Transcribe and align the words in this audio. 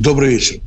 Добрый 0.00 0.30
вечер. 0.30 0.60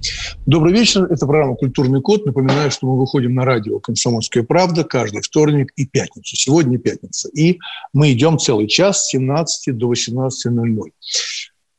Добрый 0.46 0.74
вечер. 0.74 1.06
Это 1.06 1.26
программа 1.26 1.56
«Культурный 1.56 2.02
код». 2.02 2.26
Напоминаю, 2.26 2.70
что 2.70 2.86
мы 2.86 3.00
выходим 3.00 3.34
на 3.34 3.46
радио 3.46 3.80
«Комсомольская 3.80 4.44
правда» 4.44 4.84
каждый 4.84 5.22
вторник 5.22 5.72
и 5.78 5.86
пятницу. 5.86 6.36
Сегодня 6.36 6.78
пятница. 6.78 7.30
И 7.30 7.58
мы 7.94 8.12
идем 8.12 8.38
целый 8.38 8.68
час 8.68 9.06
с 9.06 9.12
17 9.12 9.78
до 9.78 9.94
18.00. 9.94 10.92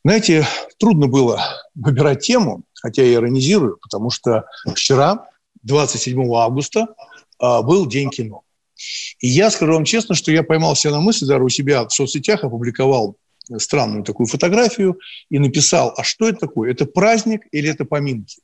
Знаете, 0.02 0.46
трудно 0.78 1.08
было 1.08 1.42
выбирать 1.74 2.20
тему, 2.20 2.62
хотя 2.72 3.02
я 3.02 3.14
иронизирую, 3.14 3.76
потому 3.82 4.08
что 4.08 4.46
вчера, 4.74 5.28
27 5.62 6.34
августа, 6.34 6.86
а, 7.38 7.60
был 7.60 7.84
День 7.84 8.08
кино. 8.08 8.44
И 9.20 9.28
я 9.28 9.50
скажу 9.50 9.74
вам 9.74 9.84
честно, 9.84 10.14
что 10.14 10.32
я 10.32 10.42
поймал 10.42 10.74
себя 10.74 10.92
на 10.92 11.00
мысли, 11.00 11.26
даже 11.26 11.44
у 11.44 11.50
себя 11.50 11.84
в 11.84 11.92
соцсетях 11.92 12.44
опубликовал 12.44 13.16
странную 13.58 14.04
такую 14.04 14.26
фотографию 14.26 14.98
и 15.30 15.38
написал, 15.38 15.92
а 15.96 16.02
что 16.02 16.28
это 16.28 16.40
такое? 16.40 16.70
Это 16.70 16.86
праздник 16.86 17.42
или 17.52 17.70
это 17.70 17.84
поминки? 17.84 18.40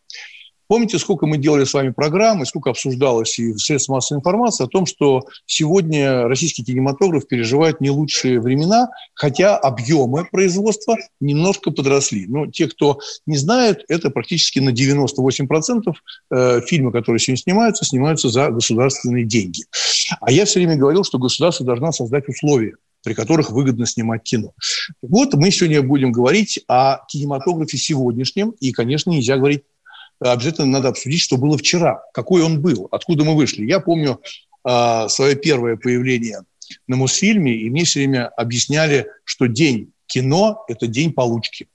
Помните, 0.68 0.98
сколько 0.98 1.26
мы 1.26 1.38
делали 1.38 1.64
с 1.64 1.72
вами 1.72 1.90
программы, 1.90 2.44
сколько 2.44 2.68
обсуждалось 2.68 3.38
и 3.38 3.52
в 3.52 3.58
средствах 3.58 3.96
массовой 3.96 4.18
информации 4.18 4.64
о 4.64 4.68
том, 4.68 4.84
что 4.84 5.22
сегодня 5.46 6.28
российский 6.28 6.62
кинематограф 6.62 7.27
переживает 7.27 7.80
не 7.80 7.88
лучшие 7.88 8.38
времена, 8.38 8.90
хотя 9.14 9.56
объемы 9.56 10.27
производства 10.30 10.96
немножко 11.20 11.70
подросли. 11.70 12.27
Но 12.27 12.48
те, 12.48 12.68
кто 12.68 12.98
не 13.24 13.38
знает, 13.38 13.83
это 13.88 14.10
практически 14.10 14.58
на 14.58 14.70
98% 14.70 15.94
э, 16.30 16.60
фильмы, 16.66 16.92
которые 16.92 17.18
сегодня 17.18 17.42
снимаются, 17.42 17.86
снимаются 17.86 18.28
за 18.28 18.50
государственные 18.50 19.24
деньги. 19.24 19.64
А 20.20 20.30
я 20.30 20.44
все 20.44 20.58
время 20.60 20.77
говорил, 20.77 21.02
что 21.02 21.18
государство 21.18 21.64
должно 21.64 21.92
создать 21.92 22.28
условия 22.28 22.74
при 23.04 23.14
которых 23.14 23.50
выгодно 23.50 23.86
снимать 23.86 24.22
кино. 24.22 24.52
Вот 25.02 25.34
мы 25.34 25.50
сегодня 25.50 25.82
будем 25.82 26.12
говорить 26.12 26.60
о 26.68 27.05
кинематографе 27.08 27.78
сегодняшнем, 27.78 28.50
и, 28.60 28.72
конечно, 28.72 29.10
нельзя 29.10 29.36
говорить 29.36 29.62
обязательно 30.20 30.66
надо 30.66 30.88
обсудить, 30.88 31.20
что 31.20 31.36
было 31.36 31.56
вчера, 31.56 32.02
какой 32.12 32.42
он 32.42 32.60
был, 32.60 32.88
откуда 32.90 33.24
мы 33.24 33.36
вышли. 33.36 33.66
Я 33.66 33.80
помню 33.80 34.20
э, 34.64 35.08
свое 35.08 35.36
первое 35.36 35.77
появление 35.77 36.40
на 36.86 36.96
Мосфильме, 36.96 37.55
и 37.55 37.70
мне 37.70 37.84
все 37.84 38.00
время 38.00 38.28
объясняли, 38.28 39.06
что 39.24 39.46
день 39.46 39.92
кино– 40.06 40.64
это 40.68 40.86
день 40.86 41.12
получки. 41.12 41.68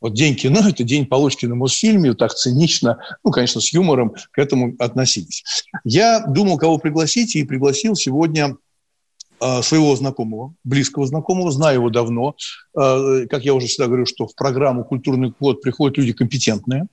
Вот 0.00 0.14
день 0.14 0.34
кино– 0.34 0.60
это 0.68 0.84
день 0.84 1.06
получки 1.06 1.46
на 1.46 1.54
Мосфильме, 1.54 2.14
так 2.14 2.34
цинично, 2.34 2.98
ну, 3.24 3.30
конечно, 3.30 3.60
с 3.60 3.72
юмором 3.72 4.14
к 4.30 4.38
этому 4.38 4.74
относились. 4.78 5.42
Я 5.84 6.20
думал, 6.26 6.58
кого 6.58 6.78
пригласить, 6.78 7.34
и 7.36 7.44
пригласил 7.44 7.94
сегодня 7.94 8.56
своего 9.62 9.94
знакомого, 9.96 10.54
близкого 10.64 11.06
знакомого, 11.06 11.50
знаю 11.50 11.76
его 11.76 11.90
давно. 11.90 12.36
А, 12.76 13.26
как 13.26 13.44
я 13.44 13.54
уже 13.54 13.66
всегда 13.66 13.86
говорю, 13.86 14.06
что 14.06 14.26
в 14.26 14.34
программу 14.34 14.84
«Культурный 14.84 15.32
код» 15.32 15.60
приходят 15.60 15.98
люди 15.98 16.12
компетентные, 16.12 16.86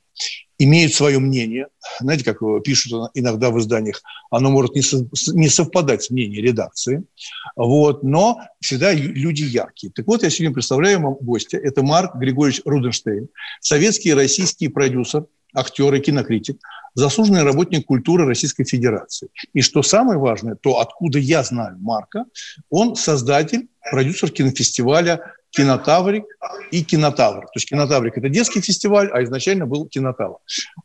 имеют 0.60 0.94
свое 0.94 1.20
мнение. 1.20 1.68
Знаете, 2.00 2.24
как 2.24 2.40
пишут 2.64 3.12
иногда 3.14 3.50
в 3.50 3.60
изданиях, 3.60 4.02
оно 4.30 4.50
может 4.52 4.76
не 4.76 5.50
совпадать 5.50 6.04
с 6.04 6.10
мнением 6.10 6.44
редакции, 6.44 7.04
вот, 7.56 8.04
но 8.04 8.40
всегда 8.60 8.94
люди 8.94 9.44
яркие. 9.44 9.92
Так 9.94 10.08
вот, 10.08 10.24
я 10.24 10.30
сегодня 10.30 10.54
представляю 10.54 11.02
вам 11.02 11.16
гостя. 11.20 11.58
Это 11.58 11.84
Марк 11.84 12.16
Григорьевич 12.16 12.62
Руденштейн, 12.66 13.30
советский 13.62 14.10
и 14.10 14.14
российский 14.14 14.68
продюсер, 14.68 15.26
актер 15.54 15.94
и 15.94 16.00
кинокритик, 16.00 16.58
заслуженный 16.96 17.44
работник 17.44 17.86
культуры 17.86 18.26
Российской 18.26 18.64
Федерации. 18.64 19.30
И 19.54 19.62
что 19.62 19.82
самое 19.84 20.20
важное, 20.20 20.56
то 20.56 20.80
откуда 20.80 21.20
я 21.20 21.44
знаю 21.44 21.78
Марка, 21.80 22.26
он 22.70 22.96
создатель, 22.96 23.68
продюсер 23.92 24.30
кинофестиваля 24.30 25.34
«Кинотаврик» 25.52 26.26
и 26.72 26.84
«Кинотавр». 26.84 27.42
То 27.42 27.52
есть 27.56 27.70
«Кинотаврик»– 27.70 28.18
это 28.18 28.30
детский 28.30 28.62
фестиваль, 28.62 29.10
а 29.14 29.24
изначально 29.24 29.68
был 29.68 29.86
«Кинотавр». 29.88 30.38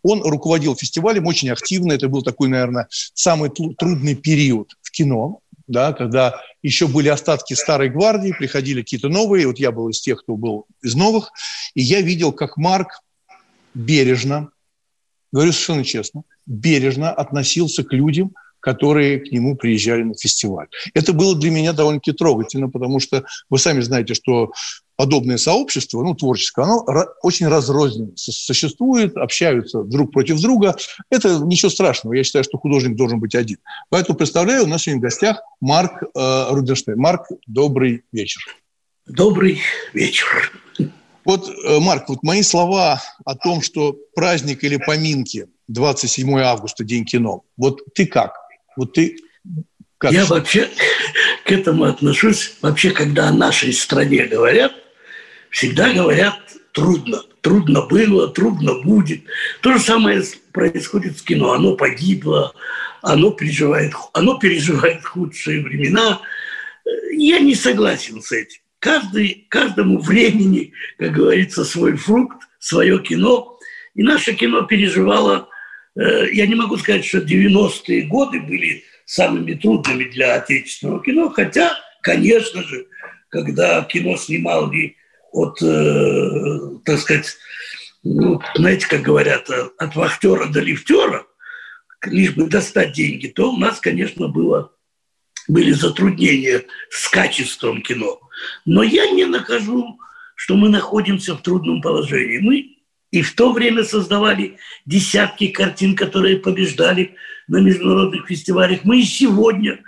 Он 0.03 0.23
руководил 0.23 0.77
фестивалем 0.77 1.27
очень 1.27 1.51
активно. 1.51 1.93
Это 1.93 2.09
был 2.09 2.23
такой, 2.23 2.49
наверное, 2.49 2.87
самый 2.91 3.51
трудный 3.51 4.15
период 4.15 4.73
в 4.83 4.91
кино, 4.91 5.41
да, 5.69 5.93
когда 5.93 6.41
еще 6.63 6.87
были 6.87 7.09
остатки 7.09 7.55
старой 7.55 7.89
гвардии, 7.91 8.35
приходили 8.37 8.83
какие-то 8.83 9.09
новые. 9.09 9.47
Вот 9.47 9.59
я 9.59 9.71
был 9.71 9.89
из 9.89 10.01
тех, 10.01 10.23
кто 10.23 10.37
был 10.37 10.67
из 10.83 10.95
новых. 10.95 11.31
И 11.75 11.83
я 11.83 12.01
видел, 12.01 12.33
как 12.33 12.57
Марк 12.57 13.03
бережно, 13.75 14.51
говорю 15.33 15.53
совершенно 15.53 15.85
честно, 15.85 16.23
бережно 16.47 17.11
относился 17.11 17.85
к 17.85 17.93
людям, 17.93 18.33
которые 18.61 19.21
к 19.21 19.31
нему 19.31 19.57
приезжали 19.57 20.03
на 20.03 20.15
фестиваль. 20.15 20.69
Это 20.95 21.13
было 21.13 21.37
для 21.37 21.51
меня 21.51 21.73
довольно-таки 21.73 22.13
трогательно, 22.13 22.69
потому 22.69 23.01
что 23.01 23.25
вы 23.49 23.59
сами 23.59 23.81
знаете, 23.81 24.15
что 24.15 24.53
подобное 24.97 25.37
сообщество, 25.37 26.03
ну, 26.03 26.15
творческое, 26.15 26.65
оно 26.65 26.85
очень 27.23 27.47
разрозненно 27.47 28.11
существует, 28.17 29.17
общаются 29.17 29.85
друг 29.85 30.13
против 30.13 30.41
друга. 30.41 30.75
Это 31.09 31.39
ничего 31.39 31.71
страшного. 31.71 32.15
Я 32.15 32.25
считаю, 32.25 32.45
что 32.45 32.59
художник 32.59 32.97
должен 32.97 33.21
быть 33.21 33.37
один. 33.37 33.59
Поэтому 33.91 34.19
представляю, 34.19 34.65
у 34.65 34.67
нас 34.67 34.83
сегодня 34.83 35.01
в 35.01 35.05
гостях 35.05 35.41
Марк 35.61 36.03
э, 36.03 36.47
Руденштейн. 36.51 36.99
Марк, 36.99 37.29
добрый 37.47 38.03
вечер. 38.13 38.43
Добрый 39.07 39.61
вечер. 39.95 40.53
Вот, 41.29 41.47
э, 41.47 41.79
Марк, 41.79 42.09
вот 42.09 42.23
мои 42.23 42.41
слова 42.41 43.03
о 43.27 43.35
том, 43.35 43.61
что 43.61 43.99
праздник 44.15 44.65
или 44.65 44.79
поминки 44.79 45.47
27 45.69 46.41
августа, 46.41 46.85
День 46.85 47.05
кино. 47.05 47.45
Вот 47.59 47.83
ты 47.95 48.07
как? 48.07 48.33
Вот 48.79 48.95
ты 48.95 49.19
как? 49.99 50.11
Я 50.11 50.25
вообще 50.25 50.71
к 51.45 51.53
этому 51.53 51.85
отношусь. 51.85 52.57
Вообще, 52.63 52.93
когда 52.93 53.29
о 53.29 53.33
нашей 53.33 53.75
стране 53.75 54.25
говорят, 54.25 54.73
всегда 55.51 55.93
говорят 55.93 56.39
трудно. 56.73 57.23
Трудно 57.43 57.83
было, 57.83 58.29
трудно 58.29 58.81
будет. 58.81 59.25
То 59.61 59.75
же 59.75 59.81
самое 59.81 60.23
происходит 60.53 61.19
с 61.19 61.23
кино. 61.23 61.53
Оно 61.53 61.77
погибло, 61.77 62.55
оно 63.03 63.33
переживает, 63.33 63.93
оно 64.15 64.39
переживает 64.39 65.05
худшие 65.05 65.63
времена. 65.63 66.23
Я 67.13 67.39
не 67.41 67.55
согласен 67.55 68.23
с 68.23 68.33
этим 68.33 68.61
каждый, 68.79 69.47
каждому 69.49 69.99
времени, 69.99 70.73
как 70.99 71.13
говорится, 71.13 71.65
свой 71.65 71.97
фрукт, 71.97 72.39
свое 72.59 72.99
кино. 73.01 73.59
И 73.95 74.03
наше 74.03 74.35
кино 74.35 74.63
переживало, 74.63 75.49
э, 75.97 76.31
я 76.33 76.47
не 76.47 76.55
могу 76.55 76.77
сказать, 76.77 77.05
что 77.05 77.19
90-е 77.19 78.03
годы 78.03 78.41
были 78.41 78.85
самыми 79.05 79.55
трудными 79.55 80.05
для 80.05 80.35
отечественного 80.35 81.03
кино, 81.03 81.31
хотя, 81.31 81.77
конечно 82.03 82.63
же, 82.63 82.87
когда 83.31 83.83
кино 83.85 84.17
снимали 84.17 84.97
от, 85.33 85.61
э, 85.63 86.79
так 86.85 86.99
сказать, 86.99 87.37
ну, 88.03 88.41
знаете, 88.55 88.87
как 88.89 89.03
говорят, 89.03 89.51
от 89.51 89.97
вахтера 89.97 90.47
до 90.47 90.61
лифтера, 90.61 91.27
лишь 92.05 92.35
бы 92.35 92.47
достать 92.47 92.93
деньги, 92.93 93.27
то 93.29 93.53
у 93.53 93.57
нас, 93.57 93.81
конечно, 93.81 94.29
было, 94.29 94.73
были 95.49 95.73
затруднения 95.73 96.65
с 96.91 97.09
качеством 97.09 97.83
кино. 97.83 98.21
Но 98.65 98.83
я 98.83 99.11
не 99.11 99.25
нахожу, 99.25 99.99
что 100.35 100.57
мы 100.57 100.69
находимся 100.69 101.35
в 101.35 101.43
трудном 101.43 101.83
положении. 101.83 102.39
Мы 102.39 102.79
и 103.11 103.23
в 103.23 103.35
то 103.35 103.53
время 103.53 103.85
создавали 103.85 104.59
десятки 104.87 105.49
картин, 105.49 105.97
которые 105.97 106.39
побеждали 106.39 107.17
на 107.49 107.59
международных 107.59 108.27
фестивалях. 108.27 108.81
Мы 108.85 109.01
и 109.01 109.05
сегодня 109.05 109.83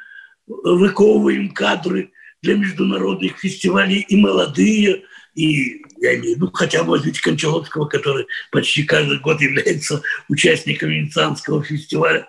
выковываем 0.47 1.51
кадры 1.51 2.13
для 2.43 2.57
международных 2.57 3.39
фестивалей 3.39 4.01
и 4.01 4.17
молодые, 4.17 5.05
и 5.35 5.83
я 6.01 6.15
имею 6.17 6.35
в 6.35 6.37
виду 6.37 6.51
хотя 6.53 6.83
бы 6.83 6.91
возьмите 6.91 7.23
Кончаловского, 7.23 7.87
который 7.87 8.27
почти 8.51 8.83
каждый 8.83 9.21
год 9.21 9.41
является 9.41 10.03
участником 10.29 10.89
Венецианского 10.91 11.63
фестиваля. 11.63 12.29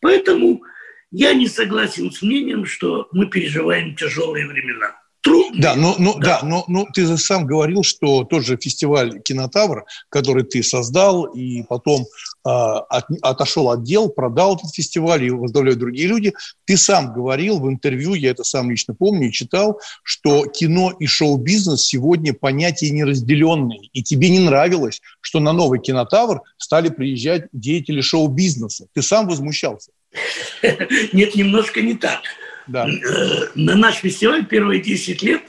Поэтому 0.00 0.62
я 1.10 1.32
не 1.32 1.48
согласен 1.48 2.12
с 2.12 2.22
мнением, 2.22 2.66
что 2.66 3.08
мы 3.12 3.26
переживаем 3.26 3.96
тяжелые 3.96 4.46
времена 4.46 4.99
трудный. 5.20 5.60
Да, 5.60 5.74
но, 5.74 5.96
но, 5.98 6.14
да. 6.14 6.40
да 6.40 6.46
но, 6.46 6.64
но 6.68 6.86
ты 6.92 7.06
же 7.06 7.18
сам 7.18 7.46
говорил, 7.46 7.82
что 7.82 8.24
тот 8.24 8.44
же 8.44 8.56
фестиваль 8.56 9.20
«Кинотавр», 9.22 9.84
который 10.08 10.44
ты 10.44 10.62
создал, 10.62 11.24
и 11.24 11.62
потом 11.64 12.06
от, 12.42 13.04
отошел 13.22 13.70
от 13.70 13.82
дел, 13.82 14.08
продал 14.08 14.56
этот 14.56 14.74
фестиваль, 14.74 15.24
и 15.24 15.30
возглавляют 15.30 15.78
другие 15.78 16.08
люди. 16.08 16.32
Ты 16.64 16.76
сам 16.76 17.12
говорил 17.12 17.60
в 17.60 17.68
интервью, 17.68 18.14
я 18.14 18.30
это 18.30 18.44
сам 18.44 18.70
лично 18.70 18.94
помню 18.94 19.28
и 19.28 19.32
читал, 19.32 19.80
что 20.02 20.46
кино 20.46 20.92
и 20.98 21.06
шоу-бизнес 21.06 21.82
сегодня 21.84 22.32
понятия 22.32 22.90
неразделенные. 22.90 23.88
И 23.92 24.02
тебе 24.02 24.30
не 24.30 24.38
нравилось, 24.38 25.00
что 25.20 25.40
на 25.40 25.52
новый 25.52 25.80
кинотавр 25.80 26.42
стали 26.56 26.88
приезжать 26.88 27.44
деятели 27.52 28.00
шоу-бизнеса. 28.00 28.86
Ты 28.94 29.02
сам 29.02 29.28
возмущался. 29.28 29.90
Нет, 31.12 31.34
немножко 31.34 31.82
не 31.82 31.94
так. 31.94 32.20
Да. 32.70 32.88
Э, 32.88 33.48
на 33.54 33.74
наш 33.74 33.96
фестиваль 33.96 34.46
первые 34.46 34.80
10 34.80 35.22
лет 35.22 35.42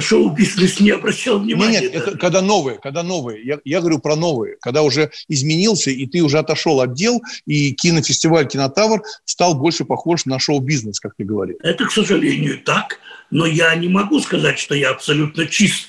шоу-бизнес 0.00 0.80
не 0.80 0.90
обращал 0.90 1.38
внимания. 1.38 1.80
Нет, 1.80 1.94
нет 1.94 1.94
это 1.94 2.18
когда 2.18 2.42
новые, 2.42 2.78
когда 2.78 3.02
новые. 3.02 3.42
Я, 3.44 3.58
я 3.64 3.80
говорю 3.80 3.98
про 3.98 4.16
новые, 4.16 4.56
когда 4.60 4.82
уже 4.82 5.10
изменился, 5.28 5.90
и 5.90 6.06
ты 6.06 6.20
уже 6.20 6.38
отошел 6.38 6.80
от 6.80 6.94
дел, 6.94 7.22
и 7.46 7.72
кинофестиваль 7.72 8.46
«Кинотавр» 8.46 9.02
стал 9.24 9.54
больше 9.54 9.84
похож 9.84 10.26
на 10.26 10.38
шоу-бизнес, 10.38 11.00
как 11.00 11.14
ты 11.16 11.24
говорил. 11.24 11.56
Это, 11.62 11.86
к 11.86 11.92
сожалению, 11.92 12.60
так, 12.64 12.98
но 13.30 13.46
я 13.46 13.74
не 13.74 13.88
могу 13.88 14.20
сказать, 14.20 14.58
что 14.58 14.74
я 14.74 14.90
абсолютно 14.90 15.46
чист 15.46 15.88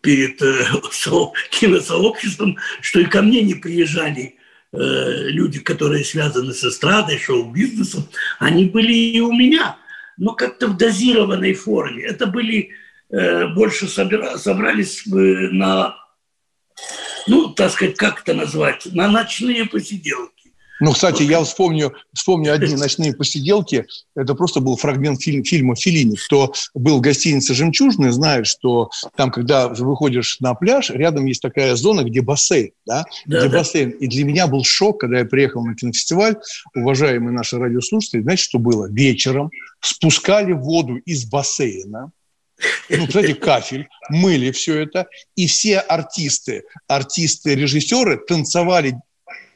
перед 0.00 0.40
э, 0.42 0.64
киносообществом, 1.50 2.58
что 2.80 3.00
и 3.00 3.04
ко 3.04 3.22
мне 3.22 3.42
не 3.42 3.54
приезжали 3.54 4.36
э, 4.72 5.28
люди, 5.28 5.58
которые 5.60 6.04
связаны 6.04 6.52
с 6.52 6.64
эстрадой, 6.64 7.18
шоу-бизнесом. 7.18 8.08
Они 8.38 8.66
были 8.66 8.92
и 8.92 9.20
у 9.20 9.32
меня, 9.32 9.76
но 10.16 10.34
как-то 10.34 10.68
в 10.68 10.76
дозированной 10.76 11.54
форме. 11.54 12.04
Это 12.04 12.26
были 12.26 12.72
Э, 13.12 13.48
больше 13.48 13.88
собира, 13.88 14.38
собрались 14.38 15.02
на, 15.04 15.96
ну, 17.26 17.50
так 17.50 17.70
сказать, 17.72 17.94
как 17.96 18.22
это 18.22 18.32
назвать, 18.32 18.86
на 18.86 19.06
ночные 19.06 19.66
посиделки. 19.66 20.41
Ну, 20.82 20.92
кстати, 20.92 21.22
я 21.22 21.44
вспомню, 21.44 21.94
вспомню 22.12 22.52
одни 22.54 22.74
ночные 22.74 23.14
посиделки. 23.14 23.86
Это 24.16 24.34
просто 24.34 24.58
был 24.58 24.76
фрагмент 24.76 25.22
фильм, 25.22 25.44
фильма 25.44 25.76
Филини. 25.76 26.16
Кто 26.16 26.52
был 26.74 26.98
в 26.98 27.00
гостинице 27.00 27.54
«Жемчужная», 27.54 28.10
знает, 28.10 28.48
что 28.48 28.90
там, 29.16 29.30
когда 29.30 29.68
выходишь 29.68 30.40
на 30.40 30.54
пляж, 30.54 30.90
рядом 30.90 31.26
есть 31.26 31.40
такая 31.40 31.76
зона, 31.76 32.02
где 32.02 32.20
бассейн. 32.20 32.72
Да? 32.84 33.04
Да, 33.26 33.38
где 33.38 33.48
да. 33.48 33.58
бассейн. 33.58 33.90
И 33.90 34.08
для 34.08 34.24
меня 34.24 34.48
был 34.48 34.64
шок, 34.64 34.98
когда 35.00 35.20
я 35.20 35.24
приехал 35.24 35.64
на 35.64 35.76
кинофестиваль. 35.76 36.36
Уважаемые 36.74 37.32
наши 37.32 37.58
радиослушатели, 37.58 38.22
знаете, 38.22 38.42
что 38.42 38.58
было? 38.58 38.90
Вечером 38.90 39.52
спускали 39.80 40.50
воду 40.50 40.96
из 40.96 41.26
бассейна, 41.26 42.10
ну, 42.88 43.06
кстати, 43.06 43.34
кафель, 43.34 43.88
мыли 44.08 44.50
все 44.50 44.82
это, 44.82 45.06
и 45.36 45.46
все 45.46 45.78
артисты, 45.78 46.64
артисты-режиссеры 46.88 48.18
танцевали 48.18 48.96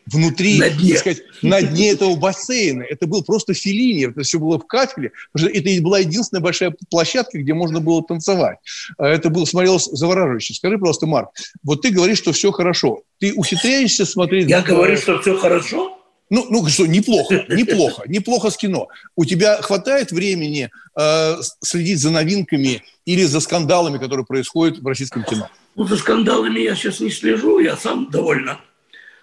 внутри, 0.07 0.59
на 0.59 0.71
дне. 0.71 0.97
сказать, 0.97 1.23
на 1.43 1.63
дне 1.63 1.91
этого 1.91 2.17
бассейна. 2.17 2.83
Это 2.83 3.07
был 3.07 3.23
просто 3.23 3.55
филини, 3.55 4.09
это 4.09 4.23
все 4.23 4.39
было 4.39 4.59
в 4.59 4.67
кафеле. 4.67 5.13
Это 5.35 5.83
была 5.83 5.99
единственная 5.99 6.43
большая 6.43 6.75
площадка, 6.91 7.39
где 7.39 7.55
можно 7.55 7.81
было 7.81 8.03
танцевать. 8.03 8.59
А 8.99 9.09
это 9.09 9.31
было, 9.31 9.45
смотрелось 9.45 9.85
завораживающе. 9.85 10.55
Скажи 10.55 10.79
просто, 10.79 11.07
Марк, 11.07 11.31
вот 11.63 11.83
ты 11.83 11.91
говоришь, 11.91 12.19
что 12.19 12.33
все 12.33 12.53
хорошо. 12.53 13.03
Ты 13.19 13.33
ухитряешься 13.35 14.07
смотреть... 14.07 14.49
Я 14.49 14.63
говорю, 14.63 14.97
что 14.97 15.21
все 15.21 15.37
хорошо? 15.37 15.93
Ну, 16.29 16.45
ну 16.51 16.67
что, 16.69 16.87
неплохо, 16.87 17.45
неплохо, 17.49 18.03
неплохо 18.09 18.51
с 18.51 18.57
кино. 18.57 18.89
У 19.15 19.25
тебя 19.25 19.63
хватает 19.63 20.11
времени 20.11 20.71
э, 20.99 21.37
следить 21.63 22.01
за 22.01 22.11
новинками 22.11 22.83
или 23.05 23.23
за 23.23 23.39
скандалами, 23.39 23.99
которые 23.99 24.27
происходят 24.27 24.79
в 24.79 24.87
российском 24.87 25.23
кино? 25.23 25.49
Ну, 25.77 25.87
за 25.87 25.97
скандалами 25.97 26.59
я 26.59 26.75
сейчас 26.75 26.99
не 26.99 27.11
слежу, 27.11 27.61
я 27.61 27.77
сам 27.77 28.11
довольно 28.11 28.59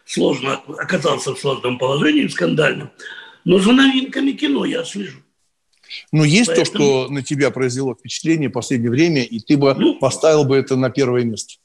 сложно 0.06 0.62
оказался 0.78 1.34
в 1.34 1.40
сложном 1.40 1.78
положении, 1.78 2.28
в 2.28 2.32
скандальном. 2.32 2.92
Но 3.46 3.60
за 3.60 3.72
новинками 3.72 4.32
кино 4.32 4.66
я 4.66 4.84
слежу. 4.84 5.20
Но 6.12 6.24
есть 6.24 6.48
Поэтому... 6.48 6.66
то, 6.66 6.72
что 6.72 7.08
на 7.10 7.24
тебя 7.24 7.52
произвело 7.52 7.94
впечатление 7.94 8.50
в 8.50 8.54
последнее 8.54 8.90
время, 8.90 9.24
и 9.24 9.40
ты 9.40 9.58
бы 9.58 9.74
ну, 9.76 10.00
поставил 10.00 10.44
бы 10.44 10.58
это 10.58 10.76
на 10.76 10.90
первое 10.90 11.24
место? 11.24 11.56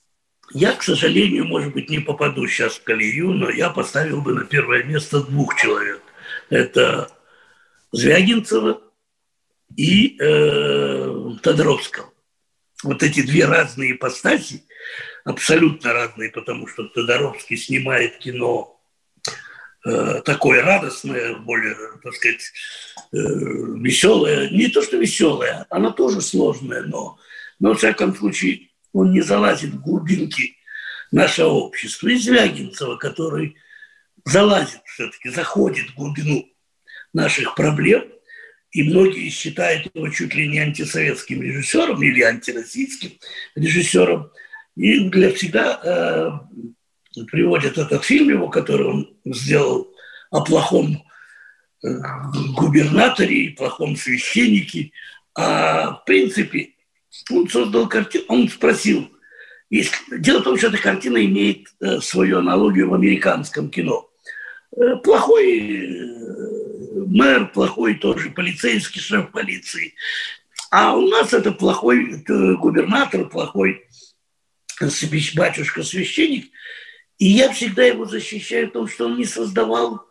Я, 0.52 0.72
к 0.72 0.82
сожалению, 0.82 1.44
может 1.44 1.72
быть, 1.74 1.90
не 1.90 1.98
попаду 1.98 2.46
сейчас 2.46 2.74
в 2.74 2.82
колею, 2.82 3.32
но 3.32 3.50
я 3.50 3.70
поставил 3.70 4.22
бы 4.22 4.32
на 4.32 4.44
первое 4.44 4.82
место 4.82 5.22
двух 5.22 5.56
человек. 5.56 6.00
Это 6.48 7.10
Звягинцева 7.92 8.80
и 9.76 10.16
э, 10.18 11.30
Тодоровского. 11.42 12.10
Вот 12.82 13.02
эти 13.02 13.22
две 13.22 13.44
разные 13.44 13.92
ипостаси, 13.92 14.62
абсолютно 15.28 15.92
разные, 15.92 16.30
потому 16.30 16.66
что 16.66 16.84
Тодоровский 16.84 17.56
снимает 17.56 18.18
кино 18.18 18.80
э, 19.84 20.22
такое 20.24 20.62
радостное, 20.62 21.36
более, 21.36 21.76
так 22.02 22.14
сказать, 22.14 22.52
э, 23.12 23.16
веселое. 23.16 24.48
Не 24.50 24.68
то, 24.68 24.82
что 24.82 24.96
веселое, 24.96 25.66
оно 25.68 25.90
тоже 25.90 26.22
сложное, 26.22 26.82
но, 26.82 27.18
но, 27.60 27.70
во 27.70 27.74
всяком 27.74 28.16
случае, 28.16 28.68
он 28.92 29.12
не 29.12 29.20
залазит 29.20 29.70
в 29.70 29.82
глубинки 29.82 30.56
нашего 31.12 31.50
общества. 31.50 32.08
И 32.08 32.16
Звягинцева, 32.16 32.96
который 32.96 33.56
залазит 34.24 34.80
все-таки, 34.86 35.28
заходит 35.28 35.90
в 35.90 35.94
глубину 35.94 36.48
наших 37.12 37.54
проблем, 37.54 38.04
и 38.70 38.82
многие 38.82 39.28
считают 39.28 39.90
его 39.94 40.08
чуть 40.08 40.34
ли 40.34 40.48
не 40.48 40.58
антисоветским 40.58 41.42
режиссером 41.42 42.02
или 42.02 42.22
антироссийским 42.22 43.12
режиссером. 43.54 44.30
И 44.78 45.08
для 45.08 45.32
всегда 45.32 45.80
э, 45.82 47.22
приводят 47.32 47.76
этот 47.78 48.04
фильм 48.04 48.28
его, 48.28 48.48
который 48.48 48.86
он 48.86 49.10
сделал 49.24 49.88
о 50.30 50.44
плохом 50.44 51.02
э, 51.82 51.88
губернаторе 52.56 53.46
и 53.46 53.48
плохом 53.50 53.96
священнике. 53.96 54.92
А 55.34 55.94
в 55.96 56.04
принципе 56.04 56.74
он 57.28 57.48
создал 57.48 57.88
картину, 57.88 58.24
он 58.28 58.48
спросил, 58.48 59.10
если, 59.68 59.96
дело 60.16 60.42
в 60.42 60.44
том, 60.44 60.56
что 60.56 60.68
эта 60.68 60.78
картина 60.78 61.24
имеет 61.24 61.66
э, 61.80 61.98
свою 62.00 62.38
аналогию 62.38 62.88
в 62.88 62.94
американском 62.94 63.70
кино. 63.70 64.08
Э, 64.76 64.94
плохой 65.02 65.86
э, 65.86 67.04
мэр, 67.04 67.48
плохой 67.48 67.94
тоже 67.94 68.30
полицейский 68.30 69.00
шеф 69.00 69.32
полиции. 69.32 69.94
А 70.70 70.96
у 70.96 71.08
нас 71.08 71.32
это 71.32 71.50
плохой 71.50 72.22
э, 72.22 72.54
губернатор, 72.54 73.28
плохой 73.28 73.82
батюшка-священник. 75.34 76.50
И 77.18 77.26
я 77.26 77.52
всегда 77.52 77.84
его 77.84 78.04
защищаю 78.04 78.68
в 78.68 78.72
том, 78.72 78.88
что 78.88 79.06
он 79.06 79.16
не 79.16 79.24
создавал 79.24 80.06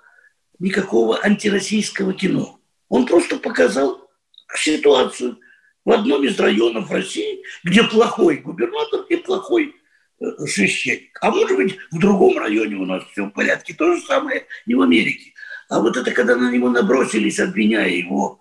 никакого 0.60 1.24
антироссийского 1.24 2.14
кино. 2.14 2.60
Он 2.90 3.06
просто 3.06 3.38
показал 3.38 4.10
ситуацию– 4.56 5.40
в 5.88 5.92
одном 5.94 6.22
из 6.26 6.38
районов 6.38 6.92
России, 6.92 7.42
где 7.64 7.82
плохой 7.82 8.40
губернатор 8.40 9.04
и 9.08 9.16
плохой 9.16 9.74
э, 10.20 10.26
священник. 10.46 11.18
А 11.22 11.32
может 11.32 11.56
быть, 11.56 11.78
в 11.92 12.00
другом 12.00 12.38
районе 12.38 12.76
у 12.76 12.86
нас 12.86 13.06
все 13.10 13.24
в 13.24 13.30
порядке. 13.30 13.74
То 13.74 13.96
же 13.96 14.02
самое 14.02 14.48
и 14.66 14.76
в 14.76 14.82
Америке. 14.82 15.32
А 15.70 15.80
вот 15.80 15.96
это, 15.96 16.12
когда 16.12 16.36
на 16.36 16.52
него 16.52 16.70
набросились, 16.70 17.40
обвиняя 17.40 17.88
его 17.88 18.38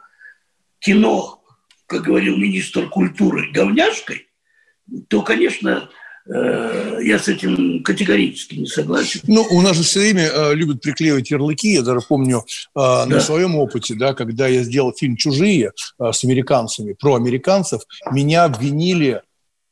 кино, 0.80 1.44
как 1.86 2.02
говорил 2.02 2.36
министр 2.36 2.88
культуры, 2.88 3.52
говняшкой, 3.52 4.28
то, 5.06 5.22
конечно, 5.22 5.88
я 6.28 7.18
с 7.18 7.28
этим 7.28 7.82
категорически 7.82 8.56
не 8.56 8.66
согласен. 8.66 9.20
Ну, 9.26 9.46
у 9.48 9.60
нас 9.60 9.76
же 9.76 9.84
все 9.84 10.00
время 10.00 10.24
э, 10.24 10.54
любят 10.54 10.80
приклеивать 10.80 11.30
ярлыки. 11.30 11.74
Я 11.74 11.82
даже 11.82 12.00
помню 12.00 12.38
э, 12.38 12.42
да. 12.74 13.06
на 13.06 13.20
своем 13.20 13.54
опыте, 13.56 13.94
да, 13.94 14.12
когда 14.12 14.48
я 14.48 14.64
сделал 14.64 14.92
фильм 14.92 15.16
«Чужие» 15.16 15.70
э, 15.98 16.12
с 16.12 16.24
американцами, 16.24 16.94
про 16.94 17.14
американцев, 17.14 17.82
меня 18.10 18.44
обвинили 18.44 19.22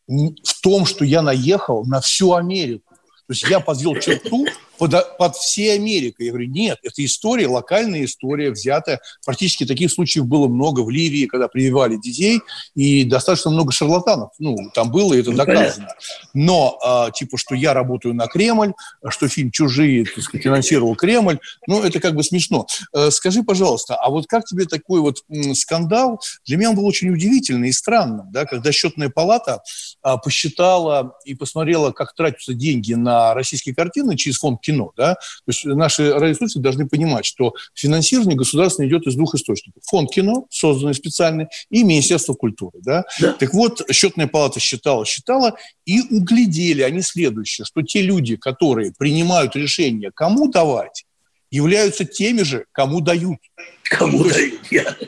в 0.07 0.61
том, 0.63 0.87
что 0.87 1.05
я 1.05 1.23
наехал 1.23 1.85
на 1.87 2.01
всю 2.01 2.35
Америку. 2.35 2.95
То 3.27 3.33
есть 3.33 3.49
я 3.49 3.59
подвел 3.59 3.97
черту 3.97 4.47
под, 4.78 5.16
под 5.19 5.37
всей 5.37 5.75
Америкой. 5.75 6.26
Я 6.26 6.33
говорю, 6.33 6.49
нет, 6.49 6.78
это 6.83 7.04
история, 7.04 7.47
локальная 7.47 8.04
история, 8.04 8.50
взятая. 8.50 9.00
Практически 9.25 9.64
таких 9.64 9.90
случаев 9.90 10.26
было 10.26 10.49
много 10.49 10.81
в 10.81 10.90
Ливии, 10.90 11.26
когда 11.26 11.49
прививали 11.49 11.97
детей, 11.97 12.40
и 12.75 13.04
достаточно 13.04 13.50
много 13.50 13.73
шарлатанов. 13.73 14.31
Ну, 14.38 14.57
там 14.75 14.90
было, 14.90 15.14
и 15.14 15.21
это 15.21 15.31
ну, 15.31 15.37
доказано. 15.37 15.88
Но, 16.33 16.78
а, 16.83 17.11
типа, 17.11 17.38
что 17.38 17.54
я 17.54 17.75
работаю 17.75 18.14
на 18.14 18.26
Кремль, 18.26 18.73
что 19.09 19.28
фильм 19.28 19.50
«Чужие» 19.50 20.04
так 20.04 20.23
сказать, 20.23 20.45
финансировал 20.45 20.95
Кремль, 20.97 21.38
ну, 21.66 21.83
это 21.83 22.00
как 22.00 22.14
бы 22.14 22.23
смешно. 22.23 22.66
А, 22.93 23.11
скажи, 23.11 23.43
пожалуйста, 23.43 23.95
а 23.97 24.11
вот 24.11 24.26
как 24.26 24.45
тебе 24.45 24.64
такой 24.64 25.00
вот 25.00 25.19
скандал? 25.54 26.21
Для 26.47 26.57
меня 26.57 26.71
он 26.71 26.76
был 26.76 26.87
очень 26.87 27.11
удивительный 27.11 27.69
и 27.69 27.73
странным, 27.73 28.31
да, 28.33 28.45
когда 28.45 28.73
счетная 28.73 29.09
палата 29.09 29.62
а, 30.02 30.16
посчитала 30.16 31.16
и 31.25 31.35
посмотрела, 31.35 31.93
как 31.93 32.14
тратятся 32.14 32.54
деньги 32.54 32.95
на 32.95 33.35
российские 33.35 33.75
картины 33.75 34.16
через 34.16 34.38
фонд 34.38 34.61
кино, 34.64 34.92
да, 34.97 35.14
то 35.14 35.49
есть 35.49 35.64
наши 35.64 36.12
радиослушатели 36.12 36.62
должны 36.62 36.88
понимать, 36.88 37.25
что 37.25 37.54
финансирование 37.75 38.37
государственное 38.37 38.88
идет 38.88 39.06
из 39.06 39.14
двух 39.14 39.35
источников. 39.35 39.83
Фонд 39.87 40.11
кино, 40.11 40.47
созданный 40.50 40.94
специально, 40.94 41.49
и 41.71 41.85
Министерство 41.85 42.35
культуры, 42.35 42.80
да. 42.83 43.04
да. 43.21 43.33
Так 43.35 43.52
вот, 43.52 43.83
счетная 43.90 44.26
палата 44.26 44.61
считала, 44.61 45.04
считала, 45.04 45.56
и 45.85 46.00
углядели 46.11 46.83
они 46.83 47.02
следующее, 47.02 47.64
что 47.64 47.83
те 47.83 48.02
люди, 48.02 48.37
которые 48.37 48.92
принимают 48.97 49.56
решение, 49.56 50.11
кому 50.14 50.50
давать, 50.50 51.04
являются 51.51 52.05
теми 52.05 52.43
же, 52.43 52.67
кому 52.73 53.01
дают. 53.01 53.39
Кому 53.85 54.25
дают? 54.25 54.61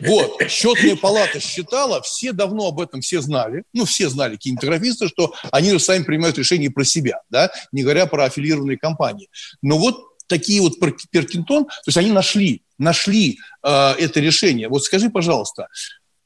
Вот, 0.02 0.42
счетная 0.48 0.96
палата 0.96 1.40
считала, 1.40 2.02
все 2.02 2.32
давно 2.32 2.68
об 2.68 2.80
этом 2.80 3.00
все 3.00 3.20
знали, 3.20 3.64
ну, 3.72 3.84
все 3.84 4.08
знали, 4.08 4.36
кинематографисты, 4.36 5.08
что 5.08 5.34
они 5.50 5.70
же 5.70 5.80
сами 5.80 6.04
принимают 6.04 6.38
решения 6.38 6.70
про 6.70 6.84
себя, 6.84 7.20
да, 7.30 7.50
не 7.72 7.82
говоря 7.82 8.06
про 8.06 8.24
аффилированные 8.24 8.78
компании. 8.78 9.28
Но 9.62 9.78
вот 9.78 10.16
такие 10.26 10.60
вот 10.60 10.74
Перкинтон, 11.10 11.64
то 11.64 11.72
есть 11.86 11.96
они 11.96 12.10
нашли, 12.10 12.62
нашли 12.78 13.38
э, 13.62 13.92
это 13.98 14.20
решение. 14.20 14.68
Вот 14.68 14.84
скажи, 14.84 15.10
пожалуйста, 15.10 15.68